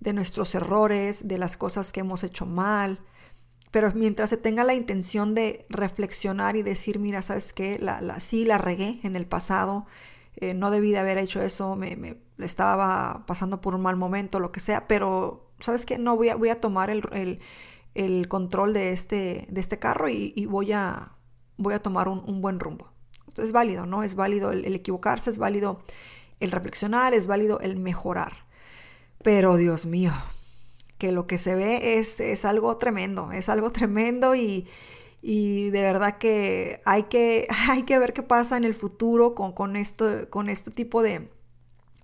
de 0.00 0.12
nuestros 0.12 0.54
errores, 0.54 1.28
de 1.28 1.38
las 1.38 1.56
cosas 1.56 1.92
que 1.92 2.00
hemos 2.00 2.24
hecho 2.24 2.46
mal, 2.46 3.00
pero 3.70 3.92
mientras 3.94 4.30
se 4.30 4.36
tenga 4.36 4.64
la 4.64 4.74
intención 4.74 5.34
de 5.34 5.66
reflexionar 5.68 6.56
y 6.56 6.62
decir, 6.62 6.98
mira, 6.98 7.22
¿sabes 7.22 7.52
qué? 7.52 7.78
La, 7.78 8.00
la, 8.00 8.18
sí, 8.18 8.44
la 8.44 8.58
regué 8.58 8.98
en 9.04 9.14
el 9.14 9.26
pasado, 9.26 9.86
eh, 10.36 10.54
no 10.54 10.70
debí 10.70 10.90
de 10.90 10.98
haber 10.98 11.18
hecho 11.18 11.40
eso, 11.40 11.76
me, 11.76 12.16
estaba 12.38 13.24
pasando 13.26 13.60
por 13.60 13.74
un 13.74 13.82
mal 13.82 13.96
momento, 13.96 14.40
lo 14.40 14.50
que 14.50 14.60
sea, 14.60 14.88
pero 14.88 15.52
¿sabes 15.60 15.86
qué? 15.86 15.98
No 15.98 16.16
voy 16.16 16.30
a, 16.30 16.36
voy 16.36 16.48
a 16.48 16.60
tomar 16.60 16.90
el, 16.90 17.02
el, 17.12 17.40
el 17.94 18.26
control 18.28 18.72
de 18.72 18.92
este, 18.92 19.46
de 19.50 19.60
este 19.60 19.78
carro 19.78 20.08
y, 20.08 20.46
voy, 20.46 20.72
a, 20.72 21.12
voy 21.56 21.74
a 21.74 21.82
tomar 21.82 22.08
un, 22.08 22.24
un, 22.26 22.40
buen 22.40 22.58
rumbo. 22.58 22.88
Es 23.36 23.52
válido, 23.52 23.86
¿no? 23.86 24.02
Es 24.02 24.16
válido 24.16 24.50
el 24.50 24.74
equivocarse, 24.74 25.30
es 25.30 25.38
válido 25.38 25.80
el 26.40 26.50
reflexionar, 26.50 27.14
es 27.14 27.26
válido 27.26 27.60
el 27.60 27.76
mejorar. 27.76 28.44
Pero 29.22 29.56
Dios 29.56 29.86
mío, 29.86 30.12
que 30.98 31.12
lo 31.12 31.26
que 31.26 31.38
se 31.38 31.54
ve 31.54 31.98
es, 31.98 32.20
es 32.20 32.44
algo 32.44 32.76
tremendo, 32.78 33.32
es 33.32 33.48
algo 33.48 33.70
tremendo 33.72 34.34
y, 34.34 34.66
y 35.22 35.70
de 35.70 35.82
verdad 35.82 36.18
que 36.18 36.80
hay, 36.84 37.04
que 37.04 37.46
hay 37.68 37.82
que 37.84 37.98
ver 37.98 38.12
qué 38.12 38.22
pasa 38.22 38.56
en 38.56 38.64
el 38.64 38.74
futuro 38.74 39.34
con, 39.34 39.52
con, 39.52 39.76
esto, 39.76 40.28
con 40.30 40.48
este 40.48 40.70
tipo 40.70 41.02
de, 41.02 41.28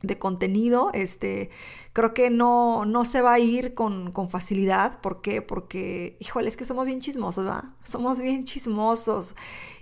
de 0.03 0.19
contenido, 0.19 0.91
este, 0.93 1.51
creo 1.93 2.13
que 2.13 2.31
no, 2.31 2.85
no 2.85 3.05
se 3.05 3.23
va 3.23 3.35
a 3.35 3.39
ir 3.39 3.75
con, 3.75 4.13
con, 4.13 4.29
facilidad. 4.29 5.01
¿Por 5.01 5.23
qué? 5.23 5.43
Porque, 5.43 6.17
híjole, 6.21 6.49
es 6.49 6.57
que 6.57 6.65
somos 6.65 6.87
bien 6.87 7.01
chismosos, 7.01 7.47
¿va? 7.47 7.75
Somos 7.83 8.21
bien 8.21 8.45
chismosos. 8.45 9.35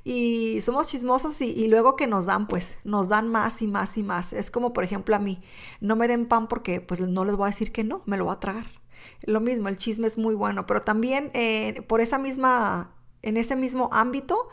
Y 0.05 0.61
somos 0.61 0.89
chismosos 0.89 1.41
y, 1.41 1.51
y, 1.51 1.67
luego 1.67 1.97
que 1.97 2.07
nos 2.07 2.27
dan, 2.27 2.47
pues, 2.47 2.79
nos 2.85 3.09
dan 3.09 3.29
más 3.29 3.63
y 3.63 3.67
más 3.67 3.97
y 3.97 4.03
más. 4.03 4.33
Es 4.33 4.51
como, 4.51 4.73
por 4.73 4.85
ejemplo, 4.85 5.17
a 5.17 5.19
mí, 5.19 5.41
no 5.81 5.97
me 5.97 6.09
den 6.09 6.27
pan 6.27 6.47
porque, 6.47 6.81
pues, 6.81 7.01
no 7.01 7.25
les 7.25 7.37
voy 7.37 7.47
a 7.47 7.51
decir 7.51 7.73
que 7.73 7.85
no, 7.85 8.03
me 8.07 8.17
lo 8.17 8.27
voy 8.27 8.35
a 8.35 8.41
tragar. 8.41 8.67
Lo 9.23 9.41
mismo, 9.41 9.69
el 9.69 9.77
chisme 9.77 10.07
es 10.07 10.19
muy 10.19 10.35
bueno, 10.35 10.67
pero 10.67 10.83
también 10.83 11.31
eh, 11.35 11.83
por 11.89 12.01
esa 12.01 12.19
misma, 12.19 12.95
en 13.23 13.37
ese 13.37 13.57
mismo 13.57 13.89
ámbito, 13.93 14.49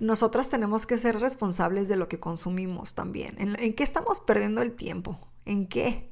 nosotras 0.00 0.50
tenemos 0.50 0.86
que 0.86 0.98
ser 0.98 1.20
responsables 1.20 1.88
de 1.88 1.96
lo 1.96 2.08
que 2.08 2.20
consumimos 2.20 2.94
también. 2.94 3.36
¿En, 3.38 3.74
qué 3.74 3.82
estamos 3.82 4.20
perdiendo 4.20 4.62
el 4.62 4.72
tiempo? 4.72 5.18
¿En 5.44 5.66
qué? 5.66 6.10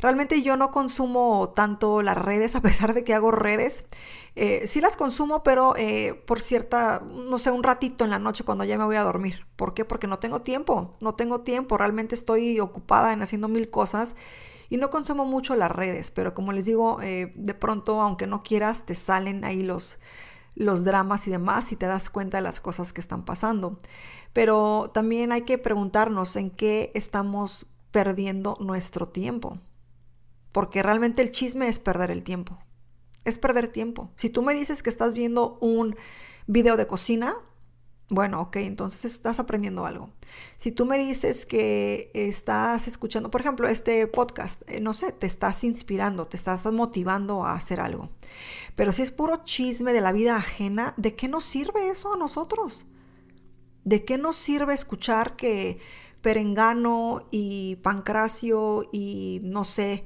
Realmente 0.00 0.42
yo 0.42 0.56
no 0.56 0.70
consumo 0.70 1.52
tanto 1.54 2.02
las 2.02 2.16
redes, 2.16 2.54
a 2.56 2.60
pesar 2.60 2.94
de 2.94 3.04
que 3.04 3.14
hago 3.14 3.30
redes. 3.30 3.84
Eh, 4.34 4.66
sí 4.66 4.80
las 4.80 4.96
consumo, 4.96 5.42
pero 5.42 5.74
eh, 5.76 6.14
por 6.26 6.40
cierta, 6.40 7.02
no 7.06 7.38
sé, 7.38 7.50
un 7.50 7.62
ratito 7.62 8.04
en 8.04 8.10
la 8.10 8.18
noche 8.18 8.44
cuando 8.44 8.64
ya 8.64 8.78
me 8.78 8.84
voy 8.84 8.96
a 8.96 9.02
dormir. 9.02 9.46
¿Por 9.56 9.74
qué? 9.74 9.84
Porque 9.84 10.06
no 10.06 10.18
tengo 10.18 10.42
tiempo, 10.42 10.96
no 11.00 11.14
tengo 11.14 11.42
tiempo. 11.42 11.76
Realmente 11.78 12.14
estoy 12.14 12.58
ocupada 12.58 13.12
en 13.12 13.22
haciendo 13.22 13.48
mil 13.48 13.70
cosas 13.70 14.16
y 14.70 14.76
no 14.76 14.90
consumo 14.90 15.24
mucho 15.24 15.54
las 15.54 15.70
redes. 15.70 16.10
Pero 16.10 16.34
como 16.34 16.52
les 16.52 16.64
digo, 16.64 17.00
eh, 17.02 17.32
de 17.36 17.54
pronto, 17.54 18.00
aunque 18.00 18.26
no 18.26 18.42
quieras, 18.42 18.86
te 18.86 18.94
salen 18.94 19.44
ahí 19.44 19.62
los, 19.62 19.98
los 20.60 20.84
dramas 20.84 21.26
y 21.26 21.30
demás 21.30 21.72
y 21.72 21.76
te 21.76 21.86
das 21.86 22.10
cuenta 22.10 22.36
de 22.36 22.42
las 22.42 22.60
cosas 22.60 22.92
que 22.92 23.00
están 23.00 23.24
pasando. 23.24 23.80
Pero 24.34 24.90
también 24.92 25.32
hay 25.32 25.42
que 25.42 25.56
preguntarnos 25.56 26.36
en 26.36 26.50
qué 26.50 26.92
estamos 26.94 27.64
perdiendo 27.90 28.58
nuestro 28.60 29.08
tiempo. 29.08 29.58
Porque 30.52 30.82
realmente 30.82 31.22
el 31.22 31.30
chisme 31.30 31.68
es 31.68 31.78
perder 31.78 32.10
el 32.10 32.22
tiempo. 32.22 32.58
Es 33.24 33.38
perder 33.38 33.68
tiempo. 33.68 34.10
Si 34.16 34.28
tú 34.28 34.42
me 34.42 34.52
dices 34.52 34.82
que 34.82 34.90
estás 34.90 35.14
viendo 35.14 35.56
un 35.62 35.96
video 36.46 36.76
de 36.76 36.86
cocina, 36.86 37.36
bueno, 38.10 38.40
ok, 38.40 38.56
entonces 38.56 39.12
estás 39.12 39.38
aprendiendo 39.38 39.86
algo. 39.86 40.10
Si 40.56 40.72
tú 40.72 40.84
me 40.84 40.98
dices 40.98 41.46
que 41.46 42.10
estás 42.12 42.88
escuchando, 42.88 43.30
por 43.30 43.40
ejemplo, 43.40 43.68
este 43.68 44.04
podcast, 44.08 44.62
eh, 44.68 44.80
no 44.80 44.94
sé, 44.94 45.12
te 45.12 45.28
estás 45.28 45.62
inspirando, 45.62 46.26
te 46.26 46.36
estás 46.36 46.66
motivando 46.72 47.44
a 47.44 47.54
hacer 47.54 47.78
algo. 47.78 48.10
Pero 48.74 48.90
si 48.90 49.02
es 49.02 49.12
puro 49.12 49.44
chisme 49.44 49.92
de 49.92 50.00
la 50.00 50.10
vida 50.10 50.34
ajena, 50.36 50.92
¿de 50.96 51.14
qué 51.14 51.28
nos 51.28 51.44
sirve 51.44 51.88
eso 51.88 52.12
a 52.12 52.16
nosotros? 52.16 52.84
¿De 53.84 54.04
qué 54.04 54.18
nos 54.18 54.34
sirve 54.34 54.74
escuchar 54.74 55.36
que 55.36 55.78
Perengano 56.20 57.28
y 57.30 57.76
Pancracio 57.76 58.88
y 58.92 59.40
no 59.44 59.64
sé, 59.64 60.04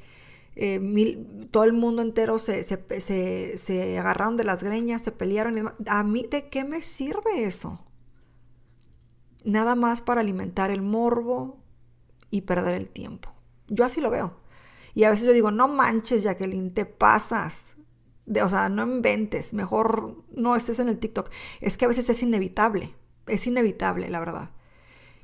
eh, 0.56 1.48
todo 1.50 1.64
el 1.64 1.72
mundo 1.72 2.02
entero 2.02 2.38
se, 2.38 2.64
se, 2.64 3.56
se, 3.56 3.98
agarraron 3.98 4.36
de 4.36 4.44
las 4.44 4.62
greñas, 4.62 5.00
se 5.00 5.10
pelearon? 5.10 5.72
¿A 5.86 6.04
mí 6.04 6.26
de 6.30 6.50
qué 6.50 6.64
me 6.64 6.82
sirve 6.82 7.44
eso? 7.44 7.80
Nada 9.44 9.74
más 9.74 10.02
para 10.02 10.20
alimentar 10.20 10.70
el 10.70 10.83
morbo 10.83 11.62
y 12.30 12.42
perder 12.42 12.74
el 12.74 12.88
tiempo. 12.88 13.33
Yo 13.68 13.85
así 13.85 14.00
lo 14.00 14.11
veo. 14.11 14.37
Y 14.94 15.04
a 15.04 15.11
veces 15.11 15.26
yo 15.26 15.33
digo, 15.33 15.50
no 15.50 15.68
manches, 15.68 16.22
Jacqueline, 16.22 16.72
te 16.72 16.87
pasas. 16.87 17.76
De, 18.26 18.42
o 18.42 18.48
sea, 18.48 18.68
no 18.68 18.85
inventes, 18.85 19.52
mejor 19.52 20.24
no 20.33 20.57
estés 20.57 20.78
en 20.78 20.88
el 20.88 20.98
TikTok. 20.98 21.30
Es 21.61 21.76
que 21.76 21.85
a 21.85 21.88
veces 21.88 22.09
es 22.09 22.22
inevitable, 22.22 22.94
es 23.26 23.46
inevitable, 23.46 24.09
la 24.09 24.20
verdad. 24.20 24.50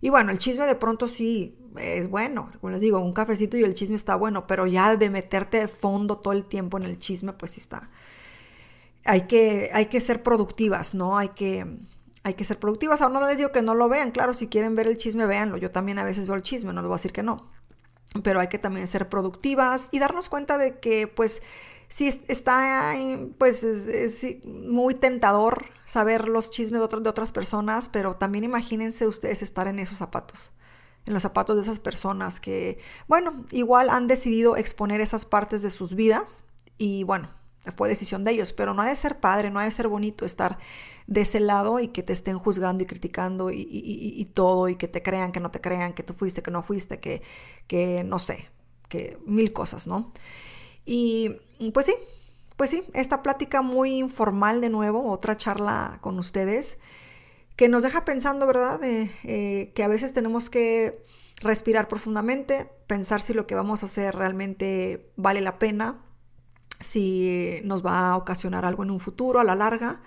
Y 0.01 0.11
bueno, 0.11 0.33
el 0.33 0.39
chisme 0.39 0.67
de 0.67 0.75
pronto 0.75 1.09
sí 1.09 1.57
es 1.79 2.09
bueno, 2.09 2.51
como 2.61 2.73
les 2.73 2.81
digo, 2.81 2.99
un 2.99 3.13
cafecito 3.13 3.57
y 3.57 3.65
el 3.65 3.75
chisme 3.75 3.97
está 3.97 4.17
bueno, 4.17 4.47
pero 4.47 4.67
ya 4.67 4.97
de 4.97 5.11
meterte 5.11 5.59
de 5.59 5.69
fondo 5.69 6.19
todo 6.19 6.33
el 6.33 6.45
tiempo 6.45 6.79
en 6.79 6.85
el 6.85 6.99
chisme, 6.99 7.33
pues 7.33 7.53
sí 7.53 7.61
está. 7.61 7.91
Hay 9.05 9.23
que, 9.23 9.71
hay 9.73 9.87
que 9.87 10.01
ser 10.01 10.23
productivas, 10.23 10.95
¿no? 10.95 11.17
Hay 11.17 11.31
que, 11.31 11.67
hay 12.23 12.35
que 12.35 12.45
ser 12.45 12.59
productivas. 12.59 13.01
Ahora 13.01 13.21
no 13.21 13.27
les 13.27 13.39
digo 13.39 13.53
que 13.53 13.63
no 13.63 13.75
lo 13.75 13.89
vean, 13.89 14.11
claro, 14.11 14.35
si 14.35 14.49
quieren 14.49 14.75
ver 14.75 14.87
el 14.87 14.97
chisme, 14.97 15.27
véanlo. 15.27 15.57
Yo 15.57 15.71
también 15.71 15.99
a 15.99 16.05
veces 16.05 16.27
veo 16.27 16.37
el 16.37 16.43
chisme, 16.43 16.73
no 16.73 16.83
les 16.83 16.89
voy 16.89 16.95
a 16.95 16.99
decir 16.99 17.13
que 17.13 17.23
no. 17.23 17.51
Pero 18.23 18.41
hay 18.41 18.49
que 18.49 18.59
también 18.59 18.87
ser 18.87 19.09
productivas 19.09 19.89
y 19.93 19.99
darnos 19.99 20.29
cuenta 20.29 20.59
de 20.59 20.81
que, 20.81 21.07
pues, 21.07 21.43
sí 21.89 22.09
está, 22.29 22.95
pues, 23.39 23.63
es, 23.63 24.45
muy 24.45 24.95
tentador 24.95 25.67
saber 25.85 26.29
los 26.29 26.51
chismes 26.51 26.81
de, 26.81 27.01
de 27.01 27.09
otras 27.09 27.33
personas, 27.33 27.89
pero 27.89 28.17
también 28.17 28.45
imagínense 28.45 29.07
ustedes 29.07 29.43
estar 29.43 29.67
en 29.69 29.79
esos 29.79 29.99
zapatos 29.99 30.53
en 31.07 31.15
los 31.15 31.23
zapatos 31.23 31.57
de 31.57 31.63
esas 31.63 31.81
personas 31.81 32.41
que, 32.41 32.79
bueno, 33.09 33.45
igual 33.51 33.89
han 33.89 34.07
decidido 34.07 34.57
exponer 34.57 35.01
esas 35.01 35.25
partes 35.25 35.63
de 35.63 35.71
sus 35.71 35.95
vidas 35.95 36.45
y 36.77 37.05
bueno, 37.05 37.31
fue 37.77 37.89
decisión 37.89 38.25
de 38.25 38.33
ellos, 38.33 38.53
pero 38.53 38.75
no 38.75 38.83
ha 38.83 38.89
de 38.89 38.97
ser 38.97 39.21
padre, 39.21 39.51
no 39.51 39.61
ha 39.61 39.65
de 39.65 39.71
ser 39.71 39.89
bonito 39.89 40.25
estar 40.25 40.59
de 41.07 41.21
ese 41.23 41.41
lado 41.41 41.81
y 41.81 41.89
que 41.89 42.03
te 42.03 42.13
estén 42.13 42.39
juzgando 42.39 42.83
y 42.83 42.87
criticando 42.87 43.51
y, 43.51 44.25
todo 44.33 44.69
y 44.69 44.77
que 44.77 44.89
te 44.89 45.03
crean, 45.03 45.33
que 45.33 45.41
no 45.41 45.51
te 45.51 45.61
crean, 45.61 45.93
que 45.93 46.03
tú 46.03 46.15
fuiste, 46.15 46.43
que 46.43 46.51
no 46.51 46.63
fuiste, 46.63 47.01
que, 47.01 47.23
que 47.67 48.03
no 48.05 48.19
sé, 48.19 48.49
que 48.89 49.19
mil 49.27 49.53
cosas, 49.53 49.87
¿no? 49.87 50.13
Y 50.87 51.37
pues 51.75 51.87
sí, 51.87 51.95
pues 52.57 52.71
sí, 52.71 52.83
esta 52.95 53.23
plática 53.23 53.61
muy 53.61 53.99
informal 53.99 54.61
de 54.61 54.71
nuevo, 54.71 55.11
otra 55.11 55.37
charla 55.37 55.99
con 56.01 56.19
ustedes, 56.19 56.79
que 57.57 57.69
nos 57.69 57.83
deja 57.83 58.05
pensando, 58.05 58.47
¿verdad? 58.47 58.81
Eh, 58.83 59.73
que 59.75 59.83
a 59.83 59.89
veces 59.89 60.15
tenemos 60.15 60.49
que 60.49 61.05
respirar 61.41 61.89
profundamente, 61.89 62.71
pensar 62.87 63.21
si 63.21 63.35
lo 63.35 63.47
que 63.47 63.55
vamos 63.55 63.83
a 63.83 63.87
hacer 63.87 64.15
realmente 64.15 65.11
vale 65.17 65.41
la 65.41 65.59
pena 65.59 66.01
si 66.81 67.61
nos 67.65 67.85
va 67.85 68.11
a 68.11 68.17
ocasionar 68.17 68.65
algo 68.65 68.83
en 68.83 68.91
un 68.91 69.01
futuro 69.01 69.41
a 69.41 69.45
la 69.45 69.55
larga. 69.55 70.03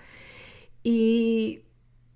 Y 0.82 1.62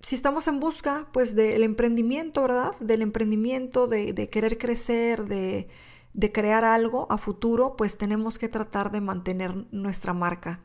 si 0.01 0.15
estamos 0.15 0.47
en 0.49 0.61
busca, 0.61 1.09
pues, 1.13 1.35
del 1.35 1.63
emprendimiento, 1.63 2.43
¿verdad? 2.43 2.73
Del 2.81 3.03
emprendimiento, 3.03 3.87
de, 3.87 4.29
querer 4.31 4.59
crecer, 4.59 5.25
de, 5.25 5.69
de, 6.13 6.33
crear 6.33 6.65
algo 6.65 7.07
a 7.11 7.19
futuro, 7.19 7.77
pues 7.77 7.97
tenemos 7.97 8.39
que 8.39 8.49
tratar 8.49 8.91
de 8.91 9.01
mantener 9.01 9.67
nuestra 9.73 10.13
marca 10.13 10.61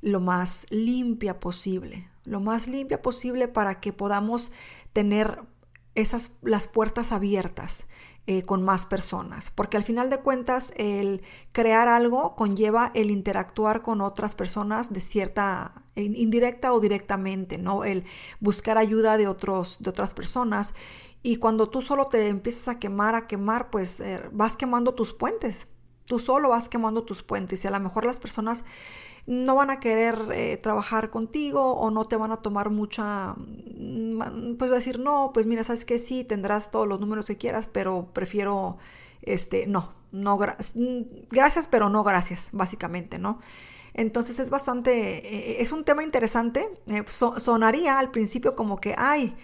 lo 0.00 0.20
más 0.20 0.66
limpia 0.70 1.40
posible, 1.40 2.08
lo 2.24 2.40
más 2.40 2.68
limpia 2.68 3.02
posible 3.02 3.48
para 3.48 3.80
que 3.80 3.92
podamos 3.92 4.52
tener 4.92 5.42
esas, 5.94 6.30
las 6.42 6.68
puertas 6.68 7.12
abiertas 7.12 7.86
eh, 8.30 8.42
con 8.42 8.62
más 8.62 8.84
personas, 8.84 9.50
porque 9.50 9.78
al 9.78 9.84
final 9.84 10.10
de 10.10 10.18
cuentas 10.18 10.74
el 10.76 11.22
crear 11.52 11.88
algo 11.88 12.36
conlleva 12.36 12.90
el 12.92 13.10
interactuar 13.10 13.80
con 13.80 14.02
otras 14.02 14.34
personas 14.34 14.92
de 14.92 15.00
cierta 15.00 15.82
indirecta 15.94 16.74
o 16.74 16.80
directamente, 16.80 17.56
¿no? 17.56 17.84
El 17.84 18.04
buscar 18.38 18.76
ayuda 18.76 19.16
de 19.16 19.28
otros 19.28 19.78
de 19.80 19.88
otras 19.88 20.12
personas 20.12 20.74
y 21.22 21.36
cuando 21.36 21.70
tú 21.70 21.80
solo 21.80 22.08
te 22.08 22.26
empiezas 22.26 22.68
a 22.68 22.78
quemar, 22.78 23.14
a 23.14 23.26
quemar, 23.26 23.70
pues 23.70 23.98
eh, 24.00 24.20
vas 24.30 24.56
quemando 24.56 24.92
tus 24.92 25.14
puentes. 25.14 25.66
Tú 26.04 26.18
solo 26.18 26.50
vas 26.50 26.68
quemando 26.68 27.04
tus 27.04 27.22
puentes 27.22 27.64
y 27.64 27.66
a 27.66 27.70
lo 27.70 27.80
mejor 27.80 28.04
las 28.04 28.18
personas 28.18 28.62
no 29.28 29.56
van 29.56 29.68
a 29.68 29.78
querer 29.78 30.18
eh, 30.32 30.56
trabajar 30.56 31.10
contigo 31.10 31.74
o 31.74 31.90
no 31.90 32.06
te 32.06 32.16
van 32.16 32.32
a 32.32 32.38
tomar 32.38 32.70
mucha, 32.70 33.34
mm, 33.36 34.56
pues 34.58 34.70
decir, 34.70 34.98
no, 34.98 35.32
pues 35.34 35.46
mira, 35.46 35.64
sabes 35.64 35.84
que 35.84 35.98
sí, 35.98 36.24
tendrás 36.24 36.70
todos 36.70 36.88
los 36.88 36.98
números 36.98 37.26
que 37.26 37.36
quieras, 37.36 37.68
pero 37.70 38.08
prefiero, 38.14 38.78
este, 39.20 39.66
no, 39.66 39.92
no, 40.12 40.38
mm, 40.38 41.02
gracias, 41.30 41.68
pero 41.68 41.90
no 41.90 42.04
gracias, 42.04 42.48
básicamente, 42.52 43.18
¿no? 43.18 43.38
Entonces 43.92 44.38
es 44.38 44.48
bastante, 44.48 45.18
eh, 45.58 45.62
es 45.62 45.72
un 45.72 45.84
tema 45.84 46.02
interesante, 46.02 46.70
eh, 46.86 47.04
sonaría 47.08 47.98
al 47.98 48.10
principio 48.10 48.56
como 48.56 48.80
que, 48.80 48.94
ay, 48.96 49.36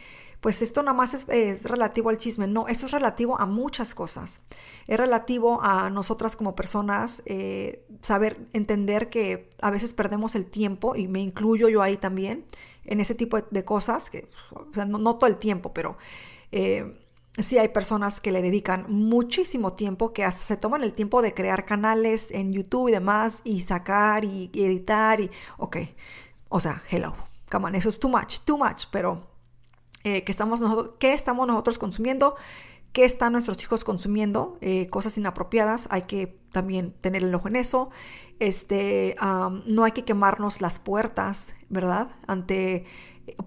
pues 0.44 0.60
esto 0.60 0.82
nada 0.82 0.92
más 0.92 1.14
es, 1.14 1.62
relativo 1.62 2.10
al 2.10 2.18
chisme. 2.18 2.46
No, 2.46 2.68
eso 2.68 2.84
es 2.84 2.92
relativo 2.92 3.40
a 3.40 3.46
muchas 3.46 3.94
cosas. 3.94 4.42
Es 4.86 4.98
relativo 4.98 5.62
a 5.62 5.88
nosotras 5.88 6.36
como 6.36 6.54
personas, 6.54 7.22
eh, 7.24 7.82
saber 8.02 8.46
entender 8.52 9.08
que 9.08 9.48
a 9.62 9.70
veces 9.70 9.94
perdemos 9.94 10.34
el 10.34 10.44
tiempo, 10.44 10.96
y 10.96 11.08
me 11.08 11.20
incluyo 11.20 11.70
yo 11.70 11.80
ahí 11.80 11.96
también, 11.96 12.44
en 12.84 13.00
ese 13.00 13.14
tipo 13.14 13.40
de, 13.40 13.64
cosas, 13.64 14.10
que, 14.10 14.28
o 14.50 14.66
sea, 14.74 14.84
no, 14.84 15.16
todo 15.16 15.28
el 15.28 15.38
tiempo, 15.38 15.72
pero 15.72 15.96
eh, 16.52 16.94
sí 17.38 17.56
hay 17.56 17.68
personas 17.68 18.20
que 18.20 18.30
le 18.30 18.42
dedican 18.42 18.84
muchísimo 18.90 19.72
tiempo, 19.72 20.12
que 20.12 20.24
hasta 20.24 20.44
se 20.44 20.58
toman 20.58 20.82
el 20.82 20.92
tiempo 20.92 21.22
de 21.22 21.32
crear 21.32 21.64
canales 21.64 22.28
en 22.32 22.52
YouTube 22.52 22.88
y 22.88 22.92
demás, 22.92 23.40
y 23.44 23.62
sacar 23.62 24.26
y, 24.26 24.50
editar, 24.52 25.22
y, 25.22 25.30
ok, 25.56 25.78
o 26.50 26.60
sea, 26.60 26.82
hello, 26.90 27.14
come 27.50 27.68
on, 27.68 27.74
eso 27.76 27.88
es 27.88 27.98
too 27.98 28.10
much, 28.10 28.40
too 28.40 28.58
much, 28.58 28.84
pero 28.90 29.32
eh, 30.04 30.24
que 30.24 30.32
estamos 30.32 30.60
nosotros, 30.60 30.94
qué 30.98 31.12
estamos 31.12 31.46
nosotros 31.46 31.78
consumiendo, 31.78 32.36
qué 32.92 33.04
están 33.04 33.32
nuestros 33.32 33.60
hijos 33.62 33.84
consumiendo, 33.84 34.56
eh, 34.60 34.88
cosas 34.88 35.18
inapropiadas, 35.18 35.88
hay 35.90 36.02
que 36.02 36.38
también 36.52 36.92
tener 37.00 37.24
el 37.24 37.34
ojo 37.34 37.48
en 37.48 37.56
eso. 37.56 37.90
Este, 38.38 39.16
no 39.66 39.84
hay 39.84 39.92
que 39.92 40.04
quemarnos 40.04 40.60
las 40.60 40.78
puertas, 40.78 41.54
¿verdad? 41.68 42.10
Ante 42.26 42.84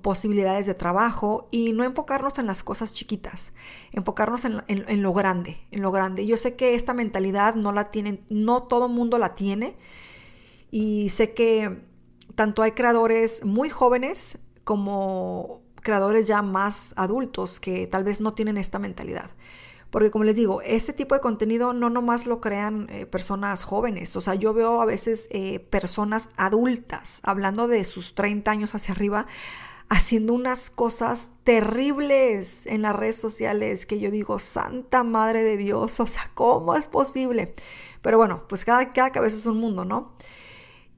posibilidades 0.02 0.66
de 0.66 0.74
trabajo 0.74 1.48
y 1.52 1.72
no 1.74 1.84
enfocarnos 1.84 2.40
en 2.40 2.48
las 2.48 2.64
cosas 2.64 2.94
chiquitas, 2.94 3.54
enfocarnos 3.92 4.46
en, 4.46 4.64
en, 4.68 5.02
lo 5.02 5.14
grande, 5.14 5.58
en 5.72 5.82
lo 5.82 5.92
grande. 5.92 6.26
Yo 6.26 6.38
sé 6.38 6.56
que 6.56 6.76
esta 6.76 6.94
mentalidad 6.94 7.56
no 7.56 7.72
la 7.72 7.92
tienen, 7.92 8.26
no 8.30 8.64
todo 8.64 8.90
mundo 8.90 9.18
la 9.18 9.36
tiene 9.36 9.78
y 10.72 11.10
sé 11.10 11.34
que 11.34 11.84
tanto 12.36 12.64
hay 12.64 12.72
creadores 12.72 13.46
muy 13.46 13.70
jóvenes 13.70 14.40
como 14.64 15.62
creadores 15.88 16.28
ya 16.28 16.42
más 16.42 16.94
adultos 16.98 17.62
que 17.62 17.88
tal 17.88 18.04
vez 18.04 18.20
no 18.20 18.34
tienen 18.34 18.58
esta 18.58 18.78
mentalidad. 18.78 19.32
Porque 19.90 20.12
como 20.12 20.26
les 20.26 20.36
digo, 20.36 20.62
este 20.64 20.92
tipo 20.92 21.16
de 21.16 21.22
contenido 21.22 21.72
no 21.72 21.90
nomás 21.90 22.28
lo 22.28 22.42
crean 22.42 22.90
eh, 22.90 23.06
personas 23.06 23.64
jóvenes, 23.64 24.14
o 24.18 24.22
sea, 24.22 24.36
yo 24.36 24.54
veo 24.54 24.82
a 24.82 24.86
veces 24.86 25.30
eh, 25.32 25.60
personas 25.60 26.28
adultas 26.36 27.22
hablando 27.24 27.70
de 27.70 27.86
sus 27.86 28.14
30 28.14 28.52
años 28.52 28.76
hacia 28.76 28.94
arriba, 28.94 29.28
haciendo 29.88 30.34
unas 30.34 30.70
cosas 30.70 31.32
terribles 31.46 32.68
en 32.68 32.82
las 32.82 32.98
redes 32.98 33.16
sociales 33.16 33.86
que 33.86 34.02
yo 34.02 34.12
digo, 34.12 34.40
Santa 34.40 35.06
Madre 35.06 35.44
de 35.44 35.56
Dios, 35.56 36.02
o 36.02 36.06
sea, 36.06 36.32
¿cómo 36.34 36.76
es 36.76 36.90
posible? 36.90 37.56
Pero 38.02 38.18
bueno, 38.18 38.44
pues 38.50 38.66
cada, 38.66 38.92
cada 38.92 39.12
cabeza 39.12 39.38
es 39.38 39.46
un 39.46 39.58
mundo, 39.58 39.86
¿no? 39.86 40.14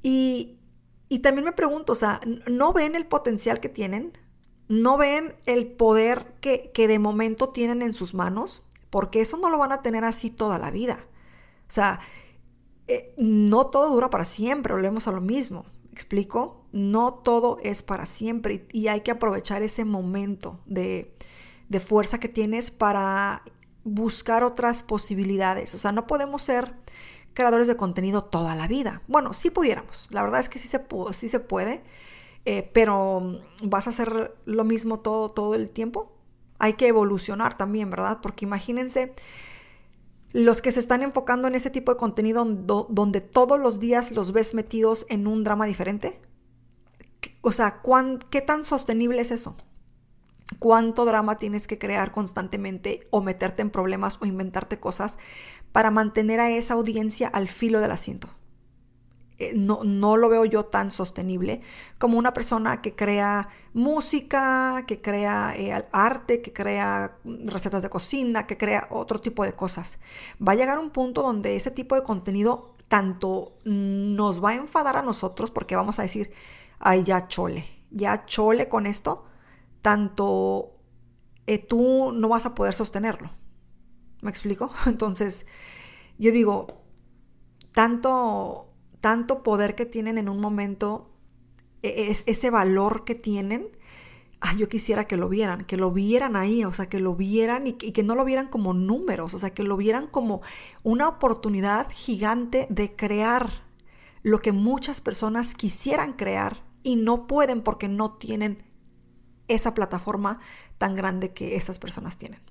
Y, 0.02 0.58
y 1.10 1.19
también 1.19 1.45
me 1.45 1.52
pregunto, 1.52 1.93
o 1.93 1.95
sea, 1.95 2.21
¿no 2.47 2.73
ven 2.73 2.95
el 2.95 3.06
potencial 3.06 3.60
que 3.60 3.69
tienen? 3.69 4.17
No 4.69 4.97
ven 4.97 5.36
el 5.47 5.67
poder 5.67 6.36
que, 6.39 6.71
de 6.75 6.99
momento 6.99 7.49
tienen 7.49 7.82
en 7.82 7.91
sus 7.91 8.13
manos, 8.13 8.63
porque 8.89 9.19
eso 9.19 9.38
no 9.38 9.49
lo 9.49 9.58
van 9.58 9.71
a 9.71 9.82
tener 9.82 10.05
así 10.05 10.29
toda 10.29 10.60
la 10.60 10.71
vida. 10.71 11.05
O 11.67 11.71
sea, 11.71 11.99
eh, 12.88 13.13
no 13.17 13.67
todo 13.67 13.89
dura 13.89 14.10
para 14.10 14.25
siempre, 14.25 14.73
volvemos 14.73 15.08
a 15.08 15.12
lo 15.12 15.21
mismo. 15.21 15.65
¿Explico? 15.91 16.63
No 16.71 17.15
todo 17.15 17.58
es 17.63 17.84
para 17.84 18.05
siempre 18.05 18.67
y, 18.71 18.88
hay 18.88 19.01
que 19.01 19.12
aprovechar 19.12 19.63
ese 19.63 19.86
momento 19.86 20.60
de, 20.65 21.15
de 21.67 21.79
fuerza 21.79 22.19
que 22.19 22.29
tienes 22.29 22.69
para 22.69 23.43
buscar 23.84 24.43
otras 24.43 24.84
posibilidades. 24.84 25.73
O 25.73 25.79
sea, 25.79 25.91
no 25.91 26.05
podemos 26.05 26.43
ser 26.43 26.75
creadores 27.34 27.67
de 27.67 27.75
contenido 27.75 28.23
toda 28.23 28.55
la 28.55 28.67
vida. 28.67 29.01
Bueno, 29.08 29.34
sí 29.34 29.49
pudiéramos. 29.49 30.08
La 30.12 30.21
verdad 30.21 30.39
es 30.39 30.47
que 30.47 30.60
sí 30.60 30.67
se, 30.67 30.79
pudo, 30.79 31.12
sí 31.12 31.27
se 31.27 31.39
puede 31.39 31.84
eh, 32.51 32.67
pero 32.73 33.43
vas 33.63 33.85
a 33.85 33.91
hacer 33.91 34.33
lo 34.45 34.63
mismo 34.63 35.01
todo, 35.01 35.29
todo 35.29 35.53
el 35.53 35.69
tiempo. 35.69 36.12
Hay 36.57 36.73
que 36.73 36.88
evolucionar 36.88 37.55
también, 37.55 37.91
¿verdad? 37.91 38.21
Porque 38.23 38.43
imagínense 38.43 39.13
los 40.33 40.63
que 40.63 40.71
se 40.71 40.79
están 40.79 41.03
enfocando 41.03 41.47
en 41.47 41.53
ese 41.53 41.69
tipo 41.69 41.91
de 41.91 41.99
contenido 41.99 42.43
donde 42.45 43.21
todos 43.21 43.59
los 43.59 43.79
días 43.79 44.09
los 44.09 44.31
ves 44.31 44.55
metidos 44.55 45.05
en 45.09 45.27
un 45.27 45.43
drama 45.43 45.67
diferente. 45.67 46.19
O 47.41 47.51
sea, 47.51 47.83
¿qué 48.31 48.41
tan 48.41 48.63
sostenible 48.63 49.21
es 49.21 49.29
eso? 49.29 49.55
¿Cuánto 50.57 51.05
drama 51.05 51.38
tienes 51.38 51.67
que 51.67 51.77
crear 51.77 52.12
constantemente 52.12 53.07
o 53.12 53.21
meterte 53.21 53.62
en 53.62 53.69
problemas 53.69 54.17
o 54.21 54.25
inventarte 54.25 54.79
cosas 54.79 55.19
para 55.71 55.91
mantener 55.91 56.39
a 56.39 56.49
esa 56.49 56.73
audiencia 56.73 57.27
al 57.27 57.47
filo 57.47 57.79
del 57.79 57.91
asiento? 57.91 58.38
Eh, 59.39 59.54
no, 59.56 59.86
no, 59.86 60.17
lo 60.17 60.28
veo 60.28 60.43
yo 60.43 60.65
tan 60.65 60.91
sostenible 60.91 61.62
como 61.97 62.17
una 62.17 62.34
persona 62.34 62.82
que 62.82 62.93
crea 62.93 63.47
música, 63.73 64.84
que 64.86 64.99
crea 64.99 65.54
eh, 65.56 65.88
arte, 65.93 66.41
que 66.41 66.52
crea 66.52 67.17
recetas 67.23 67.82
de 67.82 67.89
cocina, 67.89 68.45
que 68.47 68.58
crea 68.58 68.88
otro 68.91 69.21
tipo 69.21 69.45
de 69.45 69.54
cosas. 69.54 69.97
Va 70.45 70.52
a 70.52 70.56
llegar 70.56 70.78
un 70.78 70.89
punto 70.89 71.21
donde 71.21 71.56
ese 71.56 71.71
tipo 71.71 71.95
de 71.95 72.04
contenido 72.04 72.75
tanto 72.89 73.58
nos 73.63 74.43
va 74.43 74.49
a 74.49 74.56
enfadar 74.56 74.97
a 74.97 75.02
nosotros 75.04 75.52
porque 75.52 75.78
vamos 75.78 75.99
a 75.99 76.02
decir, 76.02 76.32
ay, 76.80 77.04
ya 77.04 77.28
chole, 77.30 77.65
ya 77.91 78.25
chole 78.25 78.67
con 78.67 78.86
esto, 78.88 79.25
tanto 79.82 80.73
eh, 81.47 81.60
tú 81.60 82.12
no 82.13 82.28
vas 82.28 82.45
a 82.45 82.56
poder 82.56 82.73
sostenerlo. 82.73 83.32
¿Me 84.21 84.30
explico? 84.30 84.69
Entonces, 84.86 85.45
yo 86.17 86.32
digo, 86.32 86.67
tanto 87.71 88.68
tanto 89.01 89.43
poder 89.43 89.75
que 89.75 89.85
tienen 89.85 90.17
en 90.17 90.29
un 90.29 90.39
momento, 90.39 91.09
e, 91.81 92.12
es, 92.12 92.23
ese 92.27 92.49
valor 92.49 93.05
que 93.05 93.15
tienen, 93.15 93.67
yo 94.57 94.69
quisiera 94.69 95.05
que 95.05 95.17
lo 95.17 95.27
vieran, 95.27 95.65
que 95.65 95.75
lo 95.75 95.91
vieran 95.91 96.35
ahí, 96.35 96.63
o 96.63 96.71
sea, 96.71 96.88
que 96.88 96.99
lo 96.99 97.15
vieran 97.15 97.67
y, 97.67 97.77
y, 97.81 97.91
que 97.91 98.03
no 98.03 98.15
lo 98.15 98.23
vieran 98.23 98.47
como 98.47 98.73
números, 98.73 99.33
o 99.33 99.39
sea, 99.39 99.53
que 99.53 99.63
lo 99.63 99.75
vieran 99.75 100.07
como 100.07 100.41
una 100.83 101.09
oportunidad 101.09 101.88
gigante 101.91 102.65
de 102.69 102.95
crear 102.95 103.67
lo 104.23 104.39
que 104.39 104.51
muchas 104.51 105.01
personas 105.01 105.55
quisieran 105.55 106.13
crear 106.13 106.63
y 106.83 106.95
no 106.95 107.27
pueden 107.27 107.62
porque 107.62 107.88
no 107.88 108.13
tienen 108.13 108.63
esa 109.47 109.73
plataforma 109.73 110.39
tan 110.77 110.95
grande 110.95 111.33
que 111.33 111.55
estas 111.55 111.79
personas 111.79 112.17
tienen. 112.17 112.41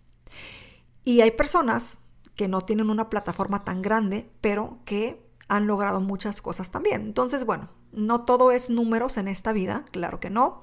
Y 1.05 1.23
hay 1.23 1.31
personas 1.31 1.99
que 2.35 2.49
no 2.49 2.63
tienen 2.63 2.91
una 2.91 3.09
plataforma 3.09 3.65
tan 3.65 3.83
grande, 3.83 4.31
pero 4.41 4.79
que 4.85 5.28
han 5.49 5.67
logrado 5.67 6.01
muchas 6.01 6.41
cosas 6.41 6.71
también. 6.71 7.03
Entonces, 7.03 7.45
bueno, 7.45 7.71
no 7.93 8.25
todo 8.25 8.53
es 8.53 8.71
números 8.71 9.17
en 9.17 9.29
esta 9.29 9.53
vida, 9.53 9.85
claro 9.91 10.21
que 10.21 10.31
no. 10.31 10.61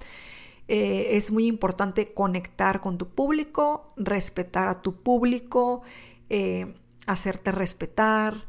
Eh, 0.67 1.09
es 1.17 1.31
muy 1.31 1.45
importante 1.45 2.13
conectar 2.13 2.81
con 2.81 2.97
tu 2.97 3.09
público, 3.09 3.93
respetar 3.97 4.67
a 4.67 4.81
tu 4.81 5.01
público, 5.03 5.81
eh, 6.29 6.75
hacerte 7.05 7.51
respetar 7.51 8.45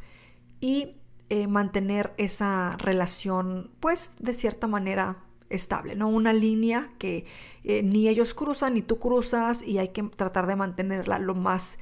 y 0.61 0.97
eh, 1.29 1.47
mantener 1.47 2.15
esa 2.17 2.77
relación, 2.79 3.71
pues, 3.81 4.13
de 4.19 4.33
cierta 4.33 4.67
manera 4.67 5.25
estable, 5.49 5.95
¿no? 5.95 6.09
Una 6.09 6.33
línea 6.33 6.91
que 6.99 7.25
ni 7.65 8.09
ellos 8.09 8.35
cruzan 8.35 8.75
ni 8.75 8.83
tú 8.83 8.99
cruzas 8.99 9.63
y 9.63 9.79
hay 9.79 9.89
que 9.89 10.03
tratar 10.03 10.47
de 10.47 10.57
mantenerla 10.57 11.19
lo 11.19 11.35
más 11.35 11.79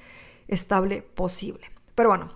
estable 0.48 1.02
posible. 1.02 1.70
Pero 1.94 2.10
bueno, 2.10 2.30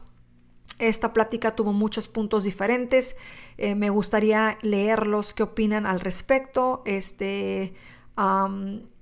esta 0.79 1.13
plática 1.13 1.57
tuvo 1.57 1.73
muchos 1.73 2.09
puntos 2.09 2.45
diferentes. 2.45 3.17
Eh, 3.57 3.75
me 3.75 3.91
gustaría 3.91 4.59
leerlos, 4.63 5.35
qué 5.35 5.43
opinan 5.43 5.87
al 5.87 6.01
respecto. 6.01 6.83
Este, 6.85 7.75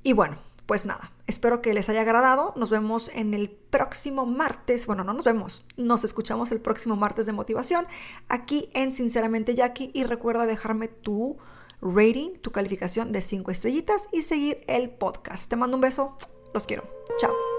y 0.03 0.13
bueno, 0.13 0.39
pues 0.67 0.85
nada, 0.85 1.13
espero 1.27 1.63
que 1.63 1.75
les 1.75 1.89
haya 1.89 2.03
agradado. 2.03 2.53
Nos 2.57 2.71
vemos 2.71 3.11
en 3.15 3.35
el 3.35 3.51
próximo 3.51 4.27
martes. 4.27 4.87
Bueno, 4.87 5.05
no 5.05 5.13
nos 5.13 5.25
vemos, 5.25 5.65
nos 5.77 6.05
escuchamos 6.05 6.51
el 6.51 6.61
próximo 6.61 6.97
martes 6.97 7.27
de 7.27 7.33
motivación 7.33 7.87
aquí 8.29 8.71
en 8.75 8.93
Sinceramente 8.93 9.55
Jackie. 9.55 9.91
Y 9.95 10.05
recuerda 10.05 10.47
dejarme 10.47 10.89
tu 10.89 11.39
rating, 11.81 12.39
tu 12.41 12.53
calificación 12.53 13.13
de 13.13 13.21
5 13.21 13.51
estrellitas 13.51 14.09
y 14.13 14.23
seguir 14.23 14.61
el 14.67 14.91
podcast. 14.91 15.49
Te 15.49 15.57
mando 15.57 15.77
un 15.77 15.83
beso, 15.83 16.17
los 16.53 16.65
quiero. 16.67 16.89
Chao. 17.21 17.56